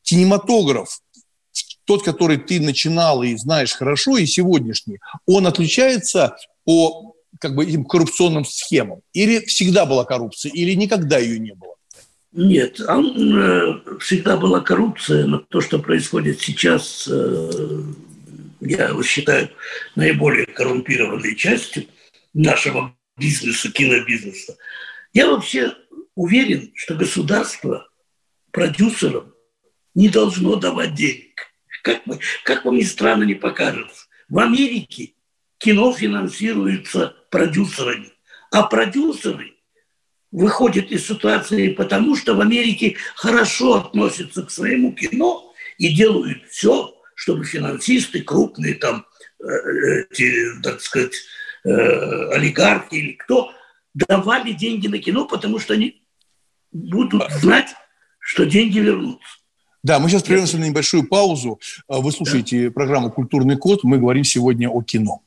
кинематограф, 0.03 1.01
тот, 1.85 2.05
который 2.05 2.39
ты 2.39 2.61
начинал 2.61 3.23
и 3.23 3.37
знаешь 3.37 3.73
хорошо, 3.73 4.17
и 4.17 4.27
сегодняшний, 4.27 4.99
он 5.27 5.47
отличается 5.47 6.37
по 6.65 7.15
как 7.39 7.55
бы 7.55 7.65
этим 7.65 7.85
коррупционным 7.85 8.45
схемам? 8.45 9.01
Или 9.13 9.45
всегда 9.47 9.87
была 9.87 10.05
коррупция, 10.05 10.53
или 10.53 10.75
никогда 10.75 11.19
ее 11.19 11.39
не 11.39 11.55
было? 11.55 11.75
Нет, 12.33 12.79
э, 12.81 13.81
всегда 13.99 14.37
была 14.37 14.61
коррупция, 14.61 15.27
но 15.27 15.39
то, 15.39 15.61
что 15.61 15.81
происходит 15.81 16.41
сейчас, 16.41 17.09
э, 17.11 17.83
я 18.61 19.03
считаю 19.03 19.51
наиболее 19.97 20.47
коррумпированной 20.47 21.35
частью 21.35 21.87
нашего 22.33 22.95
бизнеса, 23.17 23.73
кинобизнеса. 23.73 24.57
Я 25.13 25.29
вообще 25.29 25.75
уверен, 26.15 26.71
что 26.75 26.95
государство 26.95 27.89
продюсерам 28.53 29.35
не 29.95 30.09
должно 30.09 30.55
давать 30.55 30.95
денег. 30.95 31.53
Как, 31.83 32.07
мы, 32.07 32.21
как 32.45 32.65
вам 32.65 32.77
ни 32.77 32.83
странно 32.83 33.25
не 33.25 33.35
покажется. 33.35 34.07
В 34.29 34.39
Америке 34.39 35.15
кино 35.61 35.93
финансируется 35.93 37.15
продюсерами. 37.31 38.11
А 38.51 38.65
продюсеры 38.65 39.53
выходят 40.33 40.91
из 40.91 41.07
ситуации 41.07 41.69
потому, 41.69 42.17
что 42.17 42.35
в 42.35 42.41
Америке 42.41 42.97
хорошо 43.15 43.75
относятся 43.75 44.43
к 44.43 44.51
своему 44.51 44.93
кино 44.93 45.53
и 45.79 45.95
делают 45.95 46.45
все, 46.49 46.95
чтобы 47.15 47.45
финансисты 47.45 48.23
крупные 48.23 48.75
там, 48.75 49.07
э, 49.39 50.05
эти, 50.11 50.61
так 50.63 50.81
сказать, 50.81 51.15
э, 51.65 51.71
олигархи 52.33 52.95
или 52.95 53.13
кто, 53.13 53.53
давали 53.95 54.53
деньги 54.53 54.89
на 54.89 54.99
кино, 54.99 55.27
потому 55.27 55.59
что 55.59 55.75
они 55.75 56.03
будут 56.73 57.31
знать, 57.33 57.69
что 58.19 58.47
деньги 58.47 58.79
вернутся. 58.79 59.27
Да, 59.83 59.99
мы 59.99 60.09
сейчас 60.09 60.23
прервемся 60.23 60.59
на 60.59 60.65
небольшую 60.65 61.09
паузу. 61.09 61.59
Вы 61.89 62.13
слушаете 62.13 62.69
да. 62.69 62.71
программу 62.71 63.11
«Культурный 63.11 63.57
код». 63.57 63.83
Мы 63.83 63.99
говорим 63.99 64.25
сегодня 64.25 64.69
о 64.69 64.83
кино. 64.83 65.23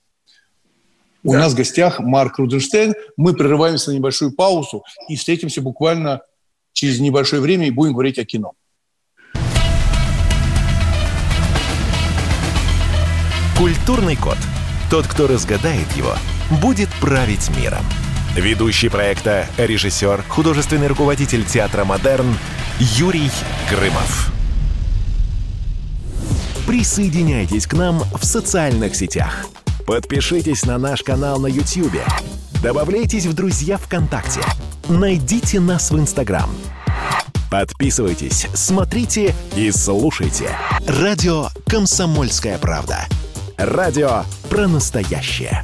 У 1.24 1.32
да. 1.32 1.40
нас 1.40 1.54
в 1.54 1.56
гостях 1.56 2.00
Марк 2.00 2.38
Руденштейн. 2.38 2.94
Мы 3.16 3.34
прерываемся 3.34 3.92
на 3.92 3.96
небольшую 3.96 4.34
паузу 4.34 4.84
и 5.08 5.16
встретимся 5.16 5.62
буквально 5.62 6.22
через 6.74 7.00
небольшое 7.00 7.42
время 7.42 7.68
и 7.68 7.72
будем 7.72 7.94
говорить 7.94 8.20
о 8.20 8.26
кино. 8.26 8.54
Культурный 13.58 14.18
код. 14.18 14.38
Тот, 14.92 15.08
кто 15.08 15.28
разгадает 15.28 15.90
его, 15.96 16.14
будет 16.62 16.90
править 17.00 17.50
миром. 17.56 17.86
Ведущий 18.36 18.90
проекта, 18.90 19.48
режиссер, 19.58 20.24
художественный 20.28 20.88
руководитель 20.88 21.46
театра 21.46 21.86
«Модерн» 21.86 22.36
Юрий 22.80 23.30
Грымов. 23.70 24.34
Присоединяйтесь 26.68 27.68
к 27.68 27.74
нам 27.74 28.00
в 28.00 28.26
социальных 28.26 28.96
сетях– 28.96 29.46
Подпишитесь 29.86 30.66
на 30.66 30.78
наш 30.78 31.04
канал 31.04 31.40
на 31.40 31.48
YouTube. 31.48 32.00
Добавляйтесь 32.62 33.26
в 33.26 33.34
друзья 33.34 33.78
ВКонтакте. 33.78 34.40
Найдите 34.88 35.60
нас 35.60 35.92
в 35.92 36.00
Инстаграм. 36.00 36.50
Подписывайтесь, 37.52 38.48
смотрите 38.54 39.36
и 39.56 39.72
слушайте. 39.72 40.50
Радио 40.88 41.50
«Комсомольская 41.68 42.58
правда». 42.58 43.06
Радио 43.58 44.24
про 44.50 44.68
настоящее. 44.68 45.64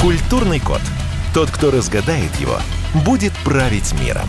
Культурный 0.00 0.60
код. 0.60 0.80
Тот, 1.34 1.50
кто 1.50 1.70
разгадает 1.70 2.34
его, 2.36 2.58
будет 3.04 3.32
править 3.44 3.92
миром. 4.00 4.28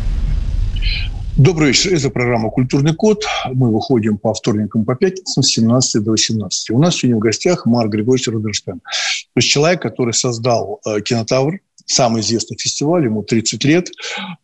Добрый 1.41 1.69
вечер. 1.69 1.91
Это 1.95 2.11
программа 2.11 2.51
«Культурный 2.51 2.93
код». 2.93 3.25
Мы 3.51 3.73
выходим 3.73 4.19
по 4.19 4.31
вторникам, 4.31 4.85
по 4.85 4.93
пятницам 4.93 5.41
с 5.41 5.47
17 5.47 6.03
до 6.03 6.11
18. 6.11 6.69
У 6.69 6.77
нас 6.77 6.97
сегодня 6.97 7.15
в 7.15 7.19
гостях 7.19 7.65
Марк 7.65 7.91
Григорьевич 7.91 8.27
Руденштейн. 8.27 8.79
То 8.79 9.37
есть 9.37 9.49
человек, 9.49 9.81
который 9.81 10.13
создал 10.13 10.79
э, 10.85 11.01
«Кинотавр», 11.01 11.59
самый 11.87 12.21
известный 12.21 12.57
фестиваль, 12.59 13.05
ему 13.05 13.23
30 13.23 13.63
лет. 13.63 13.89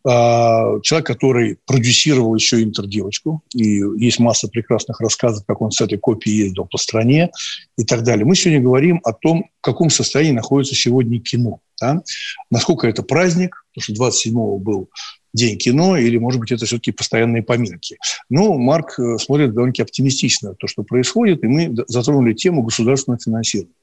А, 0.03 0.79
человек, 0.81 1.05
который 1.05 1.59
продюсировал 1.67 2.33
еще 2.33 2.63
«Интердевочку», 2.63 3.43
и 3.53 3.79
есть 3.97 4.17
масса 4.17 4.47
прекрасных 4.47 4.99
рассказов, 4.99 5.45
как 5.45 5.61
он 5.61 5.69
с 5.69 5.79
этой 5.79 5.99
копией 5.99 6.45
ездил 6.45 6.65
по 6.65 6.79
стране 6.79 7.29
и 7.77 7.83
так 7.83 8.01
далее. 8.01 8.25
Мы 8.25 8.35
сегодня 8.35 8.59
говорим 8.59 9.01
о 9.03 9.13
том, 9.13 9.51
в 9.59 9.61
каком 9.61 9.91
состоянии 9.91 10.33
находится 10.33 10.73
сегодня 10.73 11.21
кино. 11.21 11.59
Да? 11.79 12.01
Насколько 12.49 12.87
это 12.87 13.03
праздник, 13.03 13.65
потому 13.75 14.09
что 14.09 14.29
27-го 14.29 14.57
был 14.57 14.89
День 15.37 15.57
кино, 15.57 15.97
или, 15.97 16.17
может 16.17 16.39
быть, 16.39 16.51
это 16.51 16.65
все-таки 16.65 16.91
постоянные 16.91 17.43
поминки. 17.43 17.97
Но 18.29 18.57
Марк 18.57 18.99
э, 18.99 19.17
смотрит 19.19 19.53
довольно-таки 19.53 19.83
оптимистично 19.83 20.55
то, 20.55 20.67
что 20.67 20.83
происходит, 20.83 21.43
и 21.43 21.47
мы 21.47 21.75
затронули 21.87 22.33
тему 22.33 22.63
государственного 22.63 23.21
финансирования. 23.23 23.73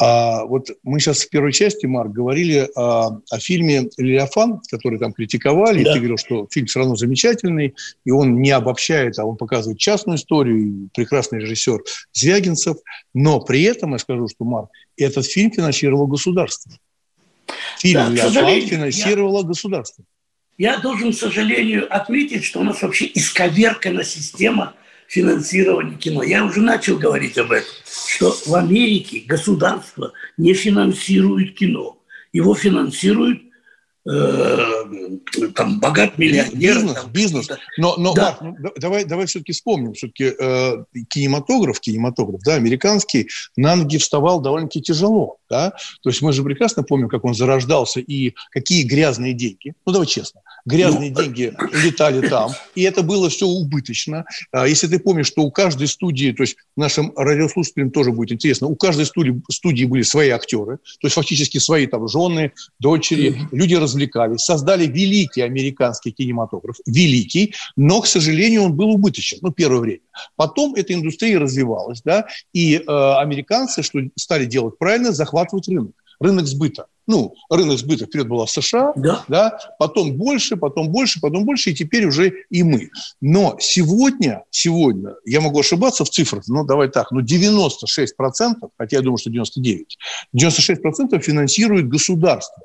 А 0.00 0.44
вот 0.44 0.70
мы 0.82 0.98
сейчас 0.98 1.20
в 1.20 1.30
первой 1.30 1.52
части, 1.52 1.86
Марк, 1.86 2.10
говорили 2.10 2.68
о, 2.74 3.20
о 3.30 3.38
фильме 3.38 3.88
«Левиафан», 3.96 4.60
который 4.68 4.98
там 4.98 5.12
критиковали, 5.12 5.84
да. 5.84 5.90
и 5.90 5.94
ты 5.94 5.98
говорил, 6.00 6.16
что 6.16 6.48
фильм 6.50 6.66
все 6.66 6.80
равно 6.80 6.96
замечательный, 6.96 7.76
и 8.04 8.10
он 8.10 8.40
не 8.40 8.50
обобщает, 8.50 9.18
а 9.20 9.24
он 9.24 9.36
показывает 9.36 9.78
частную 9.78 10.18
историю, 10.18 10.90
прекрасный 10.92 11.38
режиссер 11.38 11.78
Звягинцев, 12.12 12.78
но 13.14 13.40
при 13.40 13.62
этом 13.62 13.92
я 13.92 13.98
скажу, 13.98 14.26
что, 14.26 14.44
Марк, 14.44 14.70
этот 14.96 15.26
фильм 15.26 15.52
финансировало 15.52 16.06
государство. 16.06 16.72
Фильм 17.78 18.00
да, 18.00 18.08
«Левиафан» 18.08 18.60
финансировало 18.62 19.42
я... 19.42 19.46
государство. 19.46 20.04
Я 20.58 20.78
должен, 20.78 21.12
к 21.12 21.16
сожалению, 21.16 21.92
отметить, 21.94 22.44
что 22.44 22.60
у 22.60 22.64
нас 22.64 22.82
вообще 22.82 23.10
исковеркана 23.12 24.04
система 24.04 24.74
финансирования 25.08 25.96
кино. 25.96 26.22
Я 26.22 26.44
уже 26.44 26.60
начал 26.60 26.96
говорить 26.96 27.36
об 27.38 27.52
этом 27.52 27.72
что 28.14 28.36
в 28.46 28.54
Америке 28.54 29.22
государство 29.26 30.12
не 30.36 30.54
финансирует 30.54 31.56
кино. 31.56 31.98
Его 32.32 32.54
финансирует 32.54 33.42
э, 34.08 34.58
там 35.54 35.80
богат 35.80 36.18
миллионер. 36.18 36.54
Бизнес, 36.54 36.94
там, 36.94 37.12
бизнес. 37.12 37.48
Но, 37.76 37.96
но 37.96 38.14
да. 38.14 38.36
Марк, 38.40 38.56
ну, 38.60 38.70
давай, 38.76 39.04
давай 39.04 39.26
все-таки 39.26 39.52
вспомним, 39.52 39.94
все-таки 39.94 40.32
э, 40.38 40.84
кинематограф, 41.08 41.80
кинематограф, 41.80 42.40
да, 42.42 42.54
американский, 42.54 43.28
на 43.56 43.76
ноги 43.76 43.98
вставал 43.98 44.40
довольно-таки 44.40 44.82
тяжело, 44.82 45.38
да. 45.48 45.70
То 46.02 46.10
есть 46.10 46.22
мы 46.22 46.32
же 46.32 46.42
прекрасно 46.42 46.82
помним, 46.82 47.08
как 47.08 47.24
он 47.24 47.34
зарождался 47.34 48.00
и 48.00 48.34
какие 48.50 48.82
грязные 48.82 49.34
деньги. 49.34 49.74
Ну 49.86 49.92
давай 49.92 50.06
честно, 50.06 50.40
грязные 50.64 51.10
ну, 51.10 51.22
деньги 51.22 51.52
летали 51.84 52.26
там, 52.28 52.52
и 52.74 52.82
это 52.82 53.02
было 53.02 53.28
все 53.28 53.46
убыточно. 53.46 54.24
А 54.52 54.66
если 54.66 54.86
ты 54.86 54.98
помнишь, 54.98 55.26
что 55.26 55.42
у 55.42 55.50
каждой 55.50 55.88
студии, 55.88 56.32
то 56.32 56.42
есть 56.42 56.56
нашим 56.76 57.12
радиослушателям 57.16 57.90
тоже 57.90 58.12
будет 58.12 58.32
интересно, 58.32 58.66
у 58.66 58.76
каждой 58.76 59.06
студии, 59.06 59.42
студии 59.50 59.84
были 59.84 60.02
свои 60.02 60.30
актеры, 60.30 60.78
то 61.00 61.06
есть 61.06 61.14
фактически 61.14 61.58
свои 61.58 61.86
там 61.86 62.08
жены, 62.08 62.52
дочери, 62.78 63.48
люди 63.52 63.74
развлекались, 63.74 64.40
создали 64.40 64.86
великий 64.86 65.42
американский 65.42 66.12
кинематограф, 66.12 66.76
великий, 66.86 67.54
но, 67.76 68.00
к 68.00 68.06
сожалению, 68.06 68.62
он 68.64 68.74
был 68.74 68.90
убыточен, 68.90 69.38
ну, 69.42 69.50
первое 69.50 69.80
время. 69.80 70.00
Потом 70.36 70.74
эта 70.74 70.94
индустрия 70.94 71.38
развивалась, 71.38 72.02
да, 72.02 72.26
и 72.52 72.76
э, 72.76 72.82
американцы, 72.86 73.82
что 73.82 74.00
стали 74.16 74.44
делать 74.44 74.78
правильно, 74.78 75.12
захватывать 75.44 75.68
рынок, 75.68 75.92
рынок 76.20 76.46
сбыта 76.46 76.86
ну, 77.06 77.34
рынок 77.50 77.78
сбыта 77.78 78.06
вперед 78.06 78.28
была 78.28 78.46
США, 78.46 78.92
да. 78.96 79.24
Да, 79.28 79.58
потом 79.78 80.14
больше, 80.14 80.56
потом 80.56 80.88
больше, 80.88 81.20
потом 81.20 81.44
больше, 81.44 81.70
и 81.70 81.74
теперь 81.74 82.06
уже 82.06 82.32
и 82.50 82.62
мы. 82.62 82.90
Но 83.20 83.56
сегодня, 83.60 84.44
сегодня, 84.50 85.14
я 85.24 85.40
могу 85.40 85.60
ошибаться 85.60 86.04
в 86.04 86.10
цифрах, 86.10 86.44
но 86.48 86.64
давай 86.64 86.88
так, 86.88 87.10
но 87.10 87.20
96%, 87.20 88.06
хотя 88.78 88.96
я 88.96 89.02
думаю, 89.02 89.18
что 89.18 89.30
99%, 89.30 89.84
96% 90.34 91.20
финансирует 91.20 91.88
государство. 91.88 92.62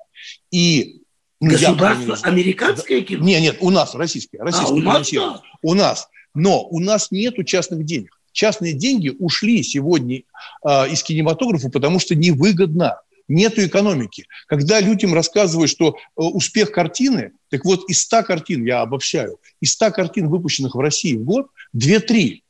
И 0.52 1.02
Ну, 1.42 1.52
Государство 1.52 2.16
не 2.16 2.22
американское 2.24 3.02
кино? 3.02 3.26
Нет, 3.26 3.42
нет, 3.42 3.58
у 3.60 3.70
нас 3.70 3.96
российское. 3.96 4.40
российское 4.40 4.72
а, 4.72 4.76
у 4.76 4.82
нас, 4.82 5.12
да. 5.12 5.42
У 5.62 5.74
нас. 5.74 6.08
Но 6.34 6.64
у 6.64 6.80
нас 6.80 7.12
нету 7.12 7.44
частных 7.44 7.84
денег. 7.84 8.19
Частные 8.32 8.74
деньги 8.74 9.10
ушли 9.20 9.64
сегодня 9.64 10.24
э, 10.64 10.90
из 10.92 11.04
кинематографа, 11.04 11.70
потому 11.70 12.00
что 12.00 12.16
невыгодно. 12.16 13.00
Нету 13.28 13.64
экономики. 13.64 14.26
Когда 14.48 14.80
людям 14.80 15.14
рассказывают, 15.14 15.70
что 15.70 15.90
э, 15.90 15.94
успех 16.16 16.72
картины, 16.72 17.34
так 17.50 17.64
вот 17.64 17.88
из 17.90 18.02
100 18.02 18.24
картин, 18.24 18.66
я 18.66 18.82
обобщаю, 18.82 19.40
из 19.62 19.74
100 19.74 19.92
картин, 19.92 20.30
выпущенных 20.30 20.76
в 20.76 20.80
России 20.80 21.16
в 21.16 21.24
год, 21.24 21.48
2-3 21.76 22.42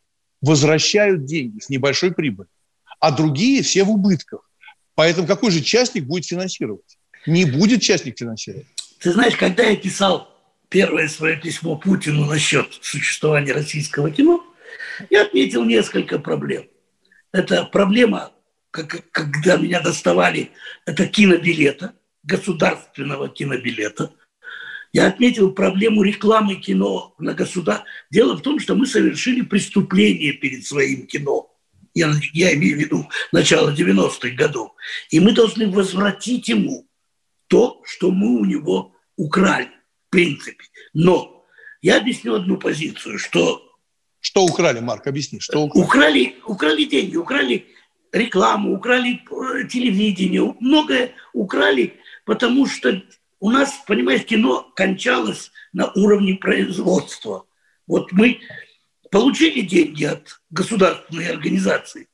возвращают 0.41 1.25
деньги 1.25 1.59
с 1.59 1.69
небольшой 1.69 2.13
прибылью, 2.13 2.49
а 2.99 3.11
другие 3.11 3.61
все 3.61 3.83
в 3.83 3.91
убытках. 3.91 4.49
Поэтому 4.95 5.27
какой 5.27 5.51
же 5.51 5.61
частник 5.61 6.05
будет 6.05 6.25
финансировать? 6.25 6.97
Не 7.25 7.45
будет 7.45 7.81
частник 7.81 8.17
финансировать. 8.17 8.67
Ты 8.99 9.11
знаешь, 9.13 9.35
когда 9.35 9.63
я 9.63 9.75
писал 9.75 10.29
первое 10.69 11.07
свое 11.07 11.37
письмо 11.37 11.75
Путину 11.75 12.25
насчет 12.25 12.67
существования 12.81 13.53
российского 13.53 14.11
кино, 14.11 14.43
я 15.09 15.23
отметил 15.23 15.63
несколько 15.65 16.19
проблем. 16.19 16.67
Это 17.31 17.65
проблема, 17.65 18.31
как, 18.71 19.09
когда 19.11 19.57
меня 19.57 19.81
доставали, 19.81 20.51
это 20.85 21.07
кинобилета, 21.07 21.93
государственного 22.23 23.29
кинобилета. 23.29 24.13
Я 24.91 25.07
отметил 25.07 25.51
проблему 25.51 26.01
рекламы 26.01 26.55
кино 26.55 27.13
на 27.19 27.33
государ. 27.33 27.83
Дело 28.09 28.35
в 28.35 28.41
том, 28.41 28.59
что 28.59 28.75
мы 28.75 28.87
совершили 28.87 29.41
преступление 29.41 30.33
перед 30.33 30.65
своим 30.65 31.05
кино. 31.05 31.55
Я, 31.93 32.11
я 32.33 32.53
имею 32.55 32.77
в 32.77 32.79
виду 32.79 33.09
начало 33.31 33.73
90-х 33.73 34.29
годов. 34.29 34.71
И 35.11 35.19
мы 35.19 35.33
должны 35.33 35.69
возвратить 35.69 36.47
ему 36.47 36.87
то, 37.47 37.81
что 37.85 38.11
мы 38.11 38.39
у 38.39 38.45
него 38.45 38.95
украли, 39.15 39.69
в 40.07 40.11
принципе. 40.11 40.63
Но 40.93 41.45
я 41.81 41.97
объясню 41.97 42.35
одну 42.35 42.57
позицию, 42.57 43.19
что... 43.19 43.65
Что 44.19 44.43
украли, 44.43 44.79
Марк, 44.79 45.07
объясни, 45.07 45.39
что 45.39 45.61
украли? 45.63 45.83
Украли, 45.83 46.35
украли 46.45 46.83
деньги, 46.85 47.15
украли 47.15 47.65
рекламу, 48.11 48.75
украли 48.75 49.21
э, 49.29 49.67
телевидение, 49.67 50.55
многое 50.59 51.13
украли, 51.33 51.95
потому 52.25 52.67
что 52.67 53.01
у 53.39 53.51
нас, 53.51 53.73
понимаешь, 53.87 54.25
кино 54.25 54.71
кончалось 54.75 55.51
на 55.71 55.91
уровне 55.93 56.35
производства. 56.35 57.45
Вот 57.87 58.11
мы 58.11 58.39
получили 59.11 59.61
деньги 59.61 60.03
от 60.03 60.41
государственной 60.49 61.29
организации, 61.29 62.07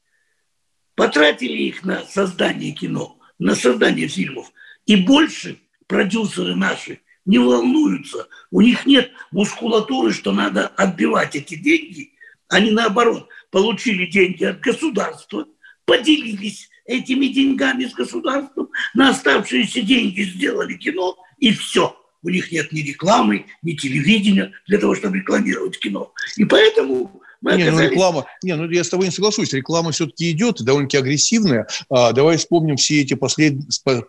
потратили 0.95 1.63
их 1.63 1.83
на 1.83 2.03
создание 2.03 2.71
кино, 2.71 3.17
на 3.39 3.55
создание 3.55 4.07
фильмов, 4.07 4.51
и 4.85 4.95
больше 4.95 5.59
продюсеры 5.88 6.55
наши 6.55 7.01
не 7.25 7.39
волнуются. 7.39 8.27
У 8.51 8.62
них 8.62 8.86
нет 8.86 9.12
мускулатуры, 9.32 10.13
что 10.13 10.32
надо 10.32 10.67
отбивать 10.67 11.36
эти 11.36 11.55
деньги. 11.55 12.12
Они, 12.48 12.72
наоборот, 12.72 13.27
получили 13.51 14.05
деньги 14.05 14.44
от 14.44 14.60
государства, 14.60 15.48
поделились 15.86 16.70
этими 16.86 17.27
деньгами 17.27 17.86
с 17.86 17.94
государством, 17.94 18.70
на 18.94 19.10
оставшиеся 19.10 19.82
деньги 19.82 20.22
сделали 20.22 20.75
кино, 20.75 21.17
и 21.39 21.51
все. 21.51 22.00
У 22.22 22.29
них 22.29 22.51
нет 22.51 22.72
ни 22.72 22.82
рекламы, 22.82 23.46
ни 23.62 23.74
телевидения 23.74 24.51
для 24.67 24.79
того, 24.79 24.96
чтобы 24.96 25.17
рекламировать 25.17 25.79
кино. 25.79 26.13
И 26.38 26.46
поэтому 26.46 27.22
мы 27.45 27.57
не, 27.57 27.69
ну 27.69 27.79
реклама, 27.79 28.25
не, 28.41 28.55
ну 28.55 28.67
я 28.69 28.83
с 28.83 28.89
тобой 28.89 29.05
не 29.05 29.11
соглашусь. 29.11 29.53
Реклама 29.53 29.91
все-таки 29.91 30.31
идет, 30.31 30.63
довольно-таки 30.63 30.97
агрессивная. 30.97 31.67
А, 31.89 32.11
давай 32.11 32.37
вспомним 32.37 32.75
все 32.75 33.01
эти 33.01 33.13
послед, 33.13 33.53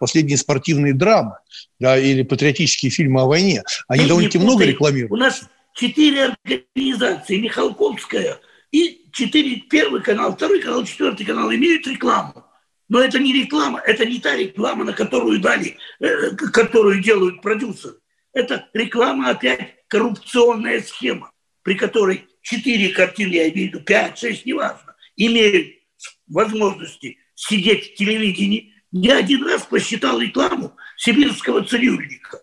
последние 0.00 0.38
спортивные 0.38 0.94
драмы, 0.94 1.34
да, 1.78 1.98
или 1.98 2.22
патриотические 2.22 2.90
фильмы 2.90 3.20
о 3.20 3.26
войне. 3.26 3.62
Они 3.88 4.04
Ты 4.04 4.08
довольно-таки 4.08 4.38
много 4.38 4.64
рекламируют. 4.64 5.12
У 5.12 5.16
нас 5.16 5.42
четыре 5.74 6.34
организации, 6.44 7.36
Михалковская 7.36 8.40
и 8.72 9.02
четыре, 9.12 9.56
первый 9.68 10.02
канал, 10.02 10.34
второй 10.34 10.60
канал, 10.62 10.84
четвертый 10.84 11.26
канал 11.26 11.52
имеют 11.52 11.86
рекламу. 11.86 12.42
Но 12.88 13.00
это 13.00 13.18
не 13.18 13.34
реклама, 13.34 13.82
это 13.84 14.06
не 14.06 14.18
та 14.18 14.34
реклама, 14.34 14.84
на 14.84 14.94
которую 14.94 15.40
дали, 15.40 15.76
э, 16.00 16.30
которую 16.36 17.02
делают 17.02 17.42
продюсеры. 17.42 17.96
Это 18.32 18.66
реклама 18.72 19.28
опять 19.30 19.74
коррупционная 19.88 20.80
схема, 20.80 21.32
при 21.62 21.74
которой 21.74 22.26
четыре 22.46 22.90
картины, 22.90 23.34
я 23.34 23.48
имею 23.50 23.80
пять, 23.80 24.18
шесть, 24.18 24.46
неважно, 24.46 24.94
имеют 25.16 25.74
возможности 26.28 27.18
сидеть 27.34 27.92
в 27.92 27.94
телевидении, 27.96 28.72
я 28.92 29.18
один 29.18 29.44
раз 29.44 29.64
посчитал 29.64 30.20
рекламу 30.20 30.76
сибирского 30.96 31.64
цирюльника. 31.64 32.42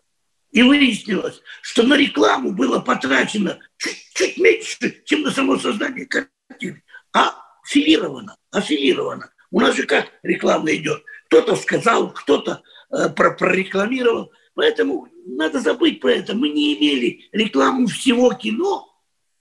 И 0.52 0.62
выяснилось, 0.62 1.42
что 1.62 1.84
на 1.84 1.96
рекламу 1.96 2.52
было 2.52 2.80
потрачено 2.80 3.60
чуть-чуть 3.78 4.38
меньше, 4.38 5.04
чем 5.06 5.22
на 5.22 5.32
само 5.32 5.58
создание 5.58 6.06
картины. 6.06 6.84
А 7.14 7.34
аффилировано, 7.64 8.36
аффилировано. 8.52 9.32
У 9.52 9.62
нас 9.62 9.76
же 9.76 9.84
как 9.84 10.12
реклама 10.22 10.76
идет? 10.76 11.02
Кто-то 11.28 11.56
сказал, 11.56 12.12
кто-то 12.14 12.62
э, 12.92 13.10
прорекламировал. 13.10 14.32
Поэтому 14.54 15.08
надо 15.26 15.60
забыть 15.60 16.02
про 16.02 16.12
это. 16.12 16.36
Мы 16.36 16.50
не 16.50 16.76
имели 16.76 17.30
рекламу 17.32 17.88
всего 17.88 18.34
кино, 18.34 18.93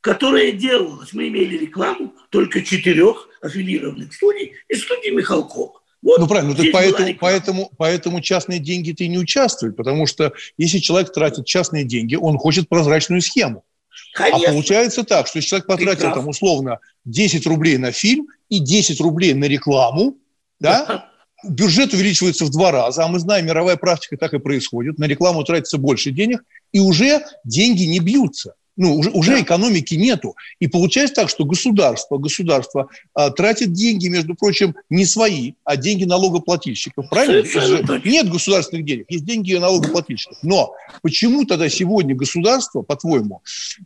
которая 0.03 0.53
делалась. 0.53 1.15
Мы 1.15 1.29
имели 1.29 1.57
рекламу 1.57 2.12
только 2.29 2.61
четырех 2.61 3.29
аффилированных 3.41 4.12
студий 4.12 4.53
и 4.69 4.75
студии 4.75 5.11
Михалкова. 5.11 5.81
Вот 6.03 6.19
ну 6.19 6.27
правильно, 6.27 6.55
ну, 6.59 6.65
поэтому, 6.73 7.15
поэтому, 7.21 7.71
поэтому 7.79 8.21
частные 8.21 8.59
деньги 8.59 8.91
ты 8.91 9.07
не 9.07 9.19
участвуют, 9.19 9.77
потому 9.77 10.07
что 10.07 10.33
если 10.59 10.79
человек 10.79 11.12
тратит 11.12 11.47
частные 11.47 11.85
деньги, 11.85 12.17
он 12.17 12.37
хочет 12.38 12.69
прозрачную 12.69 13.23
схему. 13.23 13.65
А 14.15 14.19
Конечно. 14.19 14.49
А 14.49 14.53
получается 14.53 15.05
так, 15.05 15.29
что 15.29 15.38
если 15.38 15.51
человек 15.51 15.67
потратил 15.69 16.12
там 16.12 16.27
условно 16.27 16.81
10 17.05 17.47
рублей 17.47 17.79
на 17.79 17.93
фильм 17.93 18.27
и 18.49 18.59
10 18.59 19.01
рублей 19.01 19.33
на 19.35 19.45
рекламу, 19.45 20.17
да, 20.59 21.09
бюджет 21.45 21.95
увеличивается 21.95 22.45
в 22.45 22.51
два 22.51 22.73
раза, 22.73 23.05
а 23.05 23.09
мы 23.09 23.21
знаем, 23.21 23.47
мировая 23.47 23.77
практика 23.77 24.17
так 24.17 24.35
и 24.35 24.41
происходит, 24.41 24.99
на 24.99 25.05
рекламу 25.05 25.45
тратится 25.45 25.79
больше 25.79 26.11
денег, 26.11 26.43
и 26.73 26.81
уже 26.81 27.25
деньги 27.45 27.85
не 27.85 28.01
бьются. 28.01 28.55
Ну, 28.76 28.96
уже, 28.96 29.11
уже 29.11 29.32
да. 29.32 29.40
экономики 29.42 29.94
нету. 29.94 30.35
И 30.58 30.66
получается 30.66 31.16
так, 31.16 31.28
что 31.28 31.44
государство, 31.44 32.16
государство 32.16 32.88
а, 33.14 33.30
тратит 33.30 33.72
деньги, 33.72 34.08
между 34.08 34.35
прочим, 34.35 34.74
не 34.88 35.04
свои, 35.04 35.52
а 35.64 35.76
деньги 35.76 36.04
налогоплательщиков. 36.04 37.08
Правильно? 37.11 38.00
Нет 38.04 38.30
государственных 38.30 38.87
денег, 38.87 39.06
есть 39.11 39.24
деньги 39.24 39.54
налогоплательщиков. 39.54 40.38
Но 40.42 40.74
почему 41.02 41.44
тогда 41.44 41.68
сегодня 41.68 42.14
государство, 42.14 42.82
по-твоему, 42.82 43.42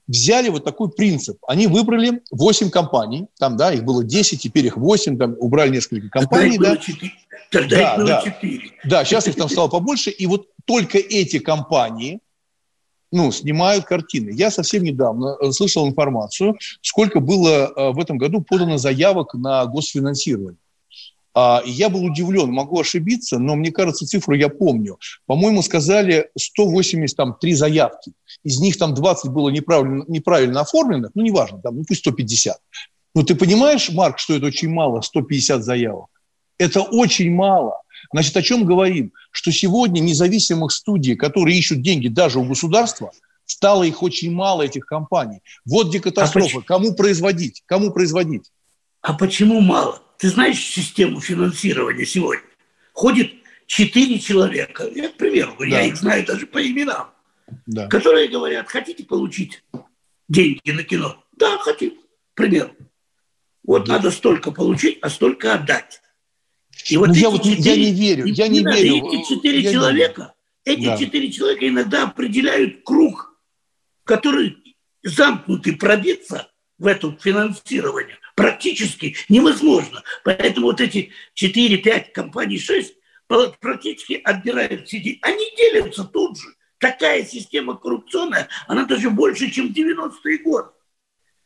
взяли 0.06 0.50
вот 0.50 0.64
такой 0.64 0.90
принцип? 0.90 1.38
Они 1.48 1.66
выбрали 1.66 2.20
8 2.30 2.70
компаний, 2.70 3.26
там, 3.38 3.56
да, 3.56 3.72
их 3.72 3.84
было 3.84 4.04
10, 4.04 4.40
теперь 4.40 4.66
их 4.66 4.76
8, 4.76 5.18
там 5.18 5.34
убрали 5.38 5.70
несколько 5.70 6.08
компаний. 6.08 6.58
Тогда 6.58 6.68
да. 6.68 6.74
их 6.74 6.86
было 6.86 6.94
4. 6.94 7.12
Тогда 7.50 7.76
да, 7.76 7.92
их 7.92 7.96
было 7.96 8.06
да. 8.06 8.22
4. 8.22 8.60
Да, 8.84 9.04
сейчас 9.04 9.26
их 9.26 9.34
там 9.34 9.48
стало 9.48 9.68
побольше. 9.68 10.10
И 10.10 10.26
вот 10.26 10.46
только 10.64 10.98
эти 10.98 11.38
компании 11.38 12.20
ну, 13.12 13.30
снимают 13.32 13.84
картины. 13.84 14.30
Я 14.30 14.50
совсем 14.50 14.82
недавно 14.82 15.36
э, 15.40 15.52
слышал 15.52 15.86
информацию, 15.86 16.56
сколько 16.82 17.20
было 17.20 17.72
э, 17.74 17.90
в 17.92 17.98
этом 17.98 18.18
году 18.18 18.40
подано 18.40 18.78
заявок 18.78 19.34
на 19.34 19.64
госфинансирование. 19.66 20.58
А, 21.38 21.62
я 21.66 21.90
был 21.90 22.02
удивлен, 22.02 22.50
могу 22.50 22.80
ошибиться, 22.80 23.38
но 23.38 23.56
мне 23.56 23.70
кажется, 23.70 24.06
цифру 24.06 24.34
я 24.34 24.48
помню. 24.48 24.98
По-моему, 25.26 25.60
сказали 25.60 26.30
183 26.34 27.54
заявки. 27.54 28.12
Из 28.42 28.58
них 28.58 28.78
там 28.78 28.94
20 28.94 29.30
было 29.30 29.50
неправильно, 29.50 30.04
неправильно 30.08 30.62
оформленных, 30.62 31.10
ну, 31.14 31.22
неважно, 31.22 31.60
там, 31.60 31.76
ну, 31.76 31.84
пусть 31.86 32.00
150. 32.00 32.56
Но 33.14 33.22
ты 33.22 33.34
понимаешь, 33.34 33.90
Марк, 33.90 34.18
что 34.18 34.34
это 34.34 34.46
очень 34.46 34.70
мало, 34.70 35.02
150 35.02 35.62
заявок? 35.62 36.08
Это 36.58 36.80
очень 36.80 37.30
мало. 37.30 37.82
Значит, 38.12 38.36
о 38.36 38.42
чем 38.42 38.64
говорим? 38.64 39.12
Что 39.30 39.52
сегодня 39.52 40.00
независимых 40.00 40.72
студий, 40.72 41.16
которые 41.16 41.58
ищут 41.58 41.82
деньги 41.82 42.08
даже 42.08 42.38
у 42.38 42.44
государства, 42.44 43.12
стало 43.44 43.84
их 43.84 44.02
очень 44.02 44.32
мало, 44.32 44.62
этих 44.62 44.86
компаний. 44.86 45.40
Вот 45.64 45.88
где 45.88 46.00
катастрофа. 46.00 46.58
А 46.58 46.62
Кому 46.62 46.94
производить? 46.94 47.62
Кому 47.66 47.92
производить? 47.92 48.50
А 49.00 49.14
почему 49.14 49.60
мало? 49.60 50.02
Ты 50.18 50.28
знаешь 50.30 50.58
систему 50.58 51.20
финансирования 51.20 52.06
сегодня? 52.06 52.42
Ходит 52.92 53.32
четыре 53.66 54.18
человека, 54.18 54.88
я, 54.94 55.08
к 55.08 55.16
примеру, 55.16 55.54
да. 55.58 55.66
я 55.66 55.82
их 55.82 55.96
знаю 55.96 56.24
даже 56.24 56.46
по 56.46 56.64
именам, 56.64 57.10
да. 57.66 57.86
которые 57.88 58.28
говорят, 58.28 58.68
хотите 58.68 59.04
получить 59.04 59.62
деньги 60.28 60.70
на 60.70 60.82
кино? 60.82 61.22
Да, 61.36 61.58
хотим, 61.58 61.90
к 61.90 62.36
примеру. 62.36 62.70
Вот 63.64 63.84
да. 63.84 63.94
надо 63.94 64.10
столько 64.10 64.50
получить, 64.50 64.98
а 65.02 65.10
столько 65.10 65.54
отдать. 65.54 66.00
И 66.88 66.96
вот 66.96 67.08
ну, 67.08 67.14
я, 67.14 67.30
вот, 67.30 67.42
четыре, 67.42 67.62
я 67.62 67.76
не 67.76 67.92
верю, 67.92 68.24
я 68.26 68.48
не, 68.48 68.60
не 68.60 68.72
верю. 68.72 69.08
Эти 69.08 69.28
четыре 69.28 69.62
человека, 69.72 70.34
эти 70.64 70.84
да. 70.84 70.96
четыре 70.96 71.32
человека 71.32 71.68
иногда 71.68 72.04
определяют 72.04 72.82
круг, 72.84 73.40
который 74.04 74.76
замкнутый 75.02 75.76
пробиться 75.76 76.50
в 76.78 76.86
это 76.86 77.16
финансирование 77.20 78.18
практически 78.36 79.16
невозможно. 79.28 80.02
Поэтому 80.22 80.66
вот 80.66 80.80
эти 80.80 81.10
4-5 81.34 82.12
компаний, 82.12 82.58
6 82.58 82.94
практически 83.60 84.20
отбирают 84.22 84.88
сидеть. 84.88 85.18
Они 85.22 85.44
делятся 85.56 86.04
тут 86.04 86.38
же 86.38 86.54
такая 86.78 87.24
система 87.24 87.76
коррупционная, 87.76 88.48
она 88.68 88.84
даже 88.84 89.10
больше, 89.10 89.50
чем 89.50 89.72
90-е 89.72 90.38
годы. 90.38 90.68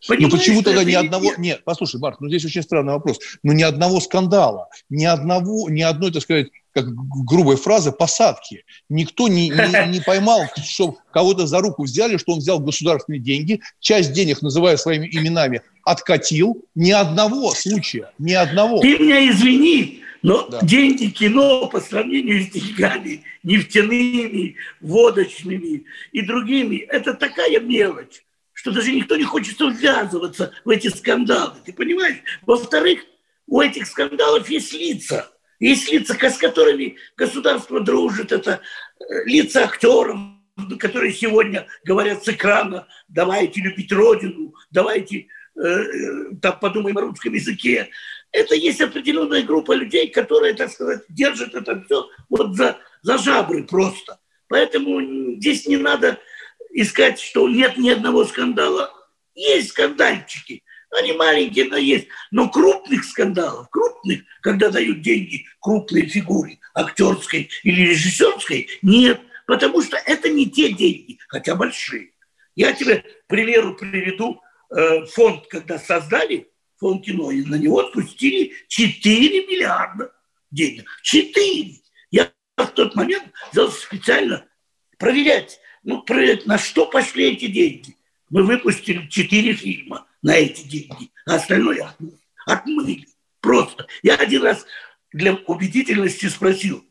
Понимаешь, 0.07 0.33
ну 0.33 0.39
почему 0.39 0.63
тогда 0.63 0.85
ни 0.85 0.95
одного... 0.95 1.25
Нет? 1.25 1.39
нет, 1.39 1.61
послушай, 1.65 2.01
Марк, 2.01 2.21
ну 2.21 2.29
здесь 2.29 2.45
очень 2.45 2.63
странный 2.63 2.95
вопрос. 2.95 3.19
Ну 3.43 3.53
ни 3.53 3.63
одного 3.63 4.01
скандала, 4.01 4.69
ни 4.89 5.05
одного, 5.05 5.69
ни 5.69 5.83
одной, 5.83 6.13
так 6.13 6.23
сказать, 6.23 6.49
как 6.73 6.87
грубая 6.95 7.57
фраза, 7.57 7.93
посадки. 7.93 8.65
Никто 8.89 9.29
не, 9.29 9.49
не, 9.49 9.89
не 9.89 10.01
поймал, 10.07 10.45
что 10.65 10.97
кого-то 11.13 11.47
за 11.47 11.61
руку 11.61 11.85
взяли, 11.85 12.17
что 12.17 12.33
он 12.33 12.39
взял 12.39 12.61
государственные 12.61 13.21
деньги, 13.21 13.61
часть 13.81 14.13
денег, 14.13 14.43
называя 14.43 14.77
своими 14.77 15.07
именами, 15.07 15.63
откатил. 15.85 16.65
Ни 16.75 16.93
одного 16.93 17.53
случая, 17.53 18.11
ни 18.19 18.33
одного. 18.33 18.81
Ты 18.81 18.99
меня 18.99 19.29
извини, 19.31 20.03
но 20.23 20.47
да. 20.49 20.61
деньги 20.63 21.07
кино 21.07 21.67
по 21.67 21.81
сравнению 21.81 22.43
с 22.43 22.49
деньгами 22.49 23.23
нефтяными, 23.43 24.57
водочными 24.81 25.85
и 26.13 26.23
другими, 26.23 26.77
это 26.77 27.15
такая 27.15 27.61
мелочь, 27.61 28.23
что 28.53 28.73
даже 28.73 28.93
никто 28.93 29.17
не 29.17 29.25
хочет 29.25 29.59
ввязываться 29.61 30.53
в 30.65 30.71
эти 30.71 30.89
скандалы. 30.89 31.55
Ты 31.65 31.73
понимаешь? 31.73 32.19
Во-вторых, 32.43 33.01
у 33.47 33.61
этих 33.61 33.87
скандалов 33.87 34.49
есть 34.49 34.73
лица– 34.73 35.31
есть 35.61 35.93
лица, 35.93 36.15
с 36.15 36.39
которыми 36.39 36.97
государство 37.17 37.81
дружит, 37.81 38.33
это 38.33 38.61
э, 38.99 39.25
лица 39.27 39.65
актеров, 39.65 40.19
которые 40.79 41.13
сегодня 41.13 41.67
говорят 41.85 42.25
с 42.25 42.29
экрана, 42.29 42.89
давайте 43.09 43.61
любить 43.61 43.93
Родину, 43.93 44.55
давайте 44.71 45.27
э, 45.55 45.61
э, 45.63 46.35
там 46.41 46.59
подумаем 46.59 46.97
о 46.97 47.03
русском 47.03 47.35
языке. 47.35 47.91
Это 48.33 48.55
есть 48.55 48.81
определенная 48.81 49.43
группа 49.43 49.73
людей, 49.73 50.09
которые, 50.09 50.55
так 50.55 50.71
сказать, 50.71 51.03
держат 51.11 51.55
это 51.55 51.83
все 51.83 52.09
вот 52.31 52.57
за, 52.57 52.79
за 53.03 53.19
жабры 53.19 53.65
просто. 53.65 54.19
Поэтому 54.49 55.37
здесь 55.37 55.67
не 55.67 55.77
надо 55.77 56.19
искать, 56.73 57.21
что 57.21 57.49
нет 57.49 57.77
ни 57.77 57.91
одного 57.91 58.25
скандала. 58.25 58.93
Есть 59.35 59.71
скандальчики– 59.71 60.63
они 60.91 61.13
маленькие, 61.13 61.67
но 61.67 61.77
есть. 61.77 62.09
Но 62.31 62.49
крупных 62.49 63.05
скандалов, 63.05 63.69
крупных, 63.71 64.23
когда 64.43 64.71
дают 64.71 65.03
деньги 65.03 65.47
крупной 65.61 66.07
фигуре, 66.07 66.59
актерской 66.75 67.49
или 67.63 67.83
режиссерской, 67.91 68.69
нет. 68.83 69.21
Потому 69.47 69.83
что 69.83 69.97
это 69.97 70.29
не 70.29 70.49
те 70.49 70.73
деньги, 70.73 71.19
хотя 71.29 71.55
большие. 71.55 72.13
Я 72.55 72.73
тебе, 72.73 73.05
примеру, 73.27 73.75
приведу 73.77 74.41
э, 74.71 75.07
фонд, 75.07 75.47
когда 75.49 75.79
создали 75.79 76.49
фонд 76.79 77.05
кино, 77.05 77.31
и 77.31 77.45
на 77.45 77.57
него 77.57 77.81
отпустили 77.81 78.53
4 78.69 79.47
миллиарда 79.47 80.13
денег. 80.51 80.89
4! 81.03 81.75
Я 82.11 82.33
в 82.57 82.67
тот 82.69 82.95
момент 82.95 83.25
взял 83.53 83.71
специально 83.71 84.47
проверять, 84.99 85.61
ну, 85.83 86.05
на 86.47 86.59
что 86.59 86.87
пошли 86.87 87.33
эти 87.33 87.47
деньги. 87.47 87.97
Мы 88.29 88.45
выпустили 88.45 89.07
4 89.09 89.55
фильма– 89.55 90.07
на 90.23 90.37
эти 90.37 90.63
деньги, 90.63 91.11
а 91.27 91.37
остальное 91.37 91.95
отмыли. 92.47 93.07
Просто. 93.41 93.87
Я 94.03 94.17
один 94.17 94.43
раз 94.43 94.67
для 95.13 95.35
убедительности 95.35 96.27
спросил, 96.27 96.85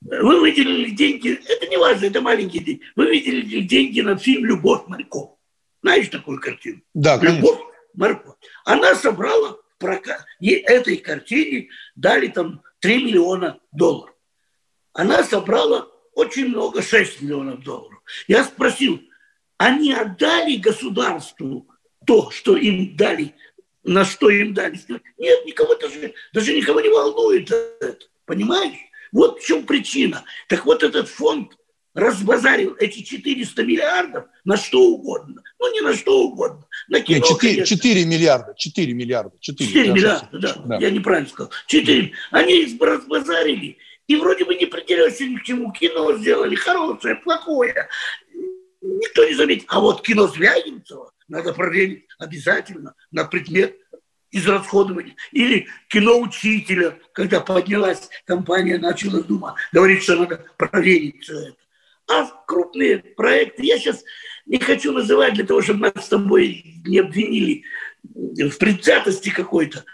вы 0.00 0.40
выделили 0.40 0.90
деньги, 0.90 1.38
это 1.46 1.66
не 1.66 1.76
важно, 1.76 2.06
это 2.06 2.20
маленькие 2.20 2.62
деньги, 2.62 2.82
вы 2.96 3.06
выделили 3.06 3.60
деньги 3.60 4.00
на 4.00 4.16
фильм 4.16 4.44
«Любовь 4.44 4.86
моряков». 4.86 5.38
Знаешь 5.82 6.08
такую 6.08 6.40
картину? 6.40 6.80
Да, 6.94 7.18
конечно. 7.18 7.36
«Любовь 7.36 7.60
моряков». 7.94 8.36
Она 8.64 8.94
собрала 8.94 9.58
прокат, 9.78 10.24
ей 10.40 10.60
этой 10.60 10.96
картине 10.96 11.68
дали 11.94 12.28
там 12.28 12.62
3 12.80 13.04
миллиона 13.04 13.60
долларов. 13.72 14.14
Она 14.94 15.22
собрала 15.22 15.88
очень 16.14 16.48
много, 16.48 16.82
6 16.82 17.22
миллионов 17.22 17.62
долларов. 17.62 18.00
Я 18.28 18.44
спросил, 18.44 19.00
они 19.58 19.92
отдали 19.92 20.56
государству 20.56 21.68
то, 22.06 22.30
что 22.30 22.56
им 22.56 22.96
дали, 22.96 23.34
на 23.82 24.04
что 24.04 24.30
им 24.30 24.54
дали. 24.54 24.78
Нет, 25.18 25.44
никого 25.46 25.74
даже, 25.74 26.14
даже 26.32 26.54
никого 26.54 26.80
не 26.80 26.88
волнует 26.88 27.50
это. 27.50 27.98
Понимаешь? 28.26 28.78
Вот 29.12 29.40
в 29.40 29.46
чем 29.46 29.64
причина. 29.64 30.24
Так 30.48 30.66
вот 30.66 30.82
этот 30.82 31.08
фонд 31.08 31.56
разбазарил 31.94 32.74
эти 32.80 33.02
400 33.02 33.62
миллиардов 33.62 34.24
на 34.44 34.56
что 34.56 34.80
угодно. 34.82 35.42
Ну, 35.60 35.72
не 35.72 35.80
на 35.80 35.94
что 35.94 36.24
угодно. 36.24 36.66
На 36.88 37.00
кино, 37.00 37.18
Нет, 37.18 37.26
4, 37.26 37.64
4 37.64 38.04
миллиарда. 38.04 38.54
4 38.56 38.92
миллиарда. 38.92 39.36
4, 39.40 39.68
4 39.70 39.92
миллиарда, 39.92 40.38
да, 40.38 40.54
да. 40.66 40.78
Я 40.78 40.90
неправильно 40.90 41.28
сказал. 41.28 41.52
4. 41.66 42.12
Они 42.32 42.62
их 42.64 42.80
разбазарили. 42.80 43.78
И 44.06 44.16
вроде 44.16 44.44
бы 44.44 44.54
не 44.54 44.66
придерешься 44.66 45.24
ни 45.26 45.36
к 45.36 45.44
чему. 45.44 45.72
Кино 45.72 46.16
сделали 46.16 46.54
хорошее, 46.54 47.16
плохое. 47.16 47.88
Никто 48.80 49.24
не 49.24 49.34
заметит. 49.34 49.64
А 49.68 49.80
вот 49.80 50.02
кино 50.02 50.26
Звягинцева 50.26 51.12
надо 51.28 51.54
проверить 51.54 52.04
обязательно 52.18 52.94
на 53.10 53.24
предмет 53.24 53.78
израсходования. 54.30 55.16
Или 55.32 55.68
кино 55.88 56.20
учителя, 56.20 56.98
когда 57.12 57.40
поднялась 57.40 58.10
компания, 58.26 58.78
начала 58.78 59.22
Дума, 59.22 59.54
говорит, 59.72 60.02
что 60.02 60.16
надо 60.16 60.44
проверить 60.58 61.22
все 61.22 61.38
это. 61.38 61.56
А 62.06 62.26
крупные 62.46 62.98
проекты, 62.98 63.64
я 63.64 63.78
сейчас 63.78 64.04
не 64.44 64.58
хочу 64.58 64.92
называть 64.92 65.34
для 65.34 65.46
того, 65.46 65.62
чтобы 65.62 65.92
нас 65.94 66.04
с 66.04 66.08
тобой 66.08 66.82
не 66.84 66.98
обвинили 66.98 67.64
в 68.02 68.58
предвзятости 68.58 69.30
какой-то, 69.30 69.84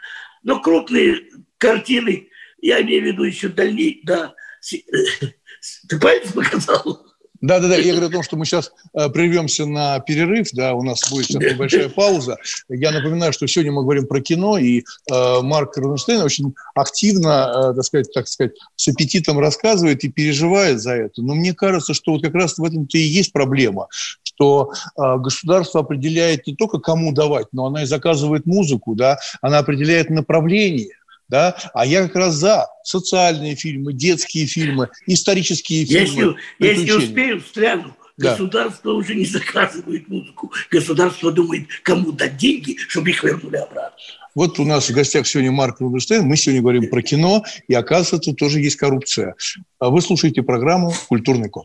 но 0.43 0.61
крупные 0.61 1.29
картины, 1.59 2.30
я 2.61 2.81
имею 2.83 3.03
в 3.03 3.07
виду 3.07 3.25
еще 3.25 3.49
дальней, 3.49 4.01
да, 4.05 4.35
ты 5.89 5.99
палец 5.99 6.33
показал? 6.33 7.11
Да-да-да, 7.41 7.77
я 7.77 7.93
говорю 7.93 8.09
о 8.09 8.13
том, 8.13 8.23
что 8.23 8.37
мы 8.37 8.45
сейчас 8.45 8.71
э, 8.93 9.09
прервемся 9.09 9.65
на 9.65 9.99
перерыв, 10.01 10.49
да, 10.53 10.75
у 10.75 10.83
нас 10.83 11.01
будет 11.11 11.27
сейчас 11.27 11.43
небольшая 11.43 11.89
пауза. 11.89 12.37
Я 12.69 12.91
напоминаю, 12.91 13.33
что 13.33 13.47
сегодня 13.47 13.73
мы 13.73 13.83
говорим 13.83 14.07
про 14.07 14.21
кино, 14.21 14.59
и 14.59 14.81
э, 14.81 15.41
Марк 15.41 15.77
Рунштейн 15.79 16.21
очень 16.21 16.55
активно, 16.75 17.71
э, 17.73 17.75
так 17.75 17.85
сказать, 17.85 18.13
так 18.13 18.29
сказать, 18.29 18.53
с 18.77 18.89
аппетитом 18.89 19.39
рассказывает 19.39 20.05
и 20.05 20.11
переживает 20.11 20.83
за 20.83 20.93
это. 20.93 21.23
Но 21.23 21.35
мне 21.35 21.55
кажется, 21.55 21.95
что 21.95 22.13
вот 22.13 22.23
как 22.23 22.35
раз 22.35 22.59
в 22.59 22.65
этом-то 22.65 22.99
и 22.99 23.03
есть 23.03 23.33
проблема, 23.33 23.89
что 24.23 24.73
э, 24.99 25.17
государство 25.17 25.81
определяет 25.81 26.47
не 26.47 26.55
только 26.55 26.79
кому 26.79 27.13
давать, 27.13 27.47
но 27.53 27.67
она 27.67 27.85
и 27.85 27.87
заказывает 27.87 28.45
музыку, 28.45 28.95
да, 28.95 29.19
она 29.41 29.59
определяет 29.59 30.11
направление 30.11 30.91
да, 31.31 31.57
а 31.73 31.87
я 31.87 32.03
как 32.03 32.17
раз 32.17 32.35
за 32.35 32.67
социальные 32.83 33.55
фильмы, 33.55 33.93
детские 33.93 34.47
фильмы, 34.47 34.89
исторические 35.07 35.87
фильмы. 35.87 36.37
Если, 36.59 36.83
если 36.83 36.93
успею, 36.93 37.41
встряну. 37.41 37.97
Да. 38.17 38.33
Государство 38.33 38.93
уже 38.93 39.15
не 39.15 39.25
заказывает 39.25 40.07
музыку. 40.09 40.53
Государство 40.71 41.33
думает, 41.33 41.69
кому 41.83 42.13
дать 42.13 42.37
деньги, 42.37 42.77
чтобы 42.77 43.11
их 43.11 43.25
вернули 43.25 43.57
обратно. 43.57 43.97
Вот 44.35 44.59
у 44.59 44.65
нас 44.65 44.91
в 44.91 44.93
гостях 44.93 45.27
сегодня 45.27 45.51
Марк 45.51 45.81
Рубинштейн. 45.81 46.23
Мы 46.25 46.37
сегодня 46.37 46.61
говорим 46.61 46.91
про 46.91 47.01
кино, 47.01 47.45
и 47.67 47.75
оказывается, 47.75 48.19
тут 48.19 48.39
тоже 48.39 48.61
есть 48.61 48.77
коррупция. 48.77 49.37
А 49.79 49.89
вы 49.89 50.03
слушаете 50.03 50.43
программу 50.43 50.93
«Культурный 51.09 51.49
код». 51.49 51.65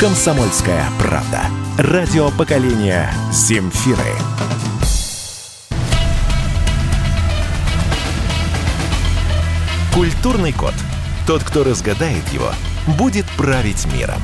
«Комсомольская 0.00 0.84
правда». 1.00 1.46
Радио 1.76 2.30
поколения 2.30 3.12
«Земфиры». 3.32 3.98
Культурный 9.92 10.52
код. 10.52 10.74
Тот, 11.26 11.42
кто 11.42 11.64
разгадает 11.64 12.22
его, 12.28 12.50
будет 12.96 13.26
править 13.36 13.92
миром. 13.92 14.20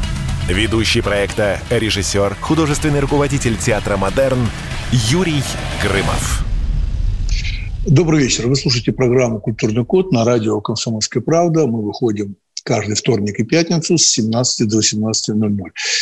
Ведущий 0.48 1.00
проекта, 1.00 1.58
режиссер, 1.70 2.36
художественный 2.40 3.00
руководитель 3.00 3.56
театра 3.56 3.96
«Модерн» 3.96 4.46
Юрий 4.92 5.42
Грымов. 5.82 6.44
Добрый 7.84 8.22
вечер. 8.22 8.46
Вы 8.46 8.54
слушаете 8.54 8.92
программу 8.92 9.40
«Культурный 9.40 9.84
код» 9.84 10.12
на 10.12 10.24
радио 10.24 10.60
«Комсомольская 10.60 11.20
правда». 11.20 11.66
Мы 11.66 11.84
выходим 11.84 12.36
каждый 12.64 12.96
вторник 12.96 13.38
и 13.38 13.44
пятницу 13.44 13.98
с 13.98 14.06
17 14.08 14.68
до 14.68 14.80
18.00. 14.80 15.56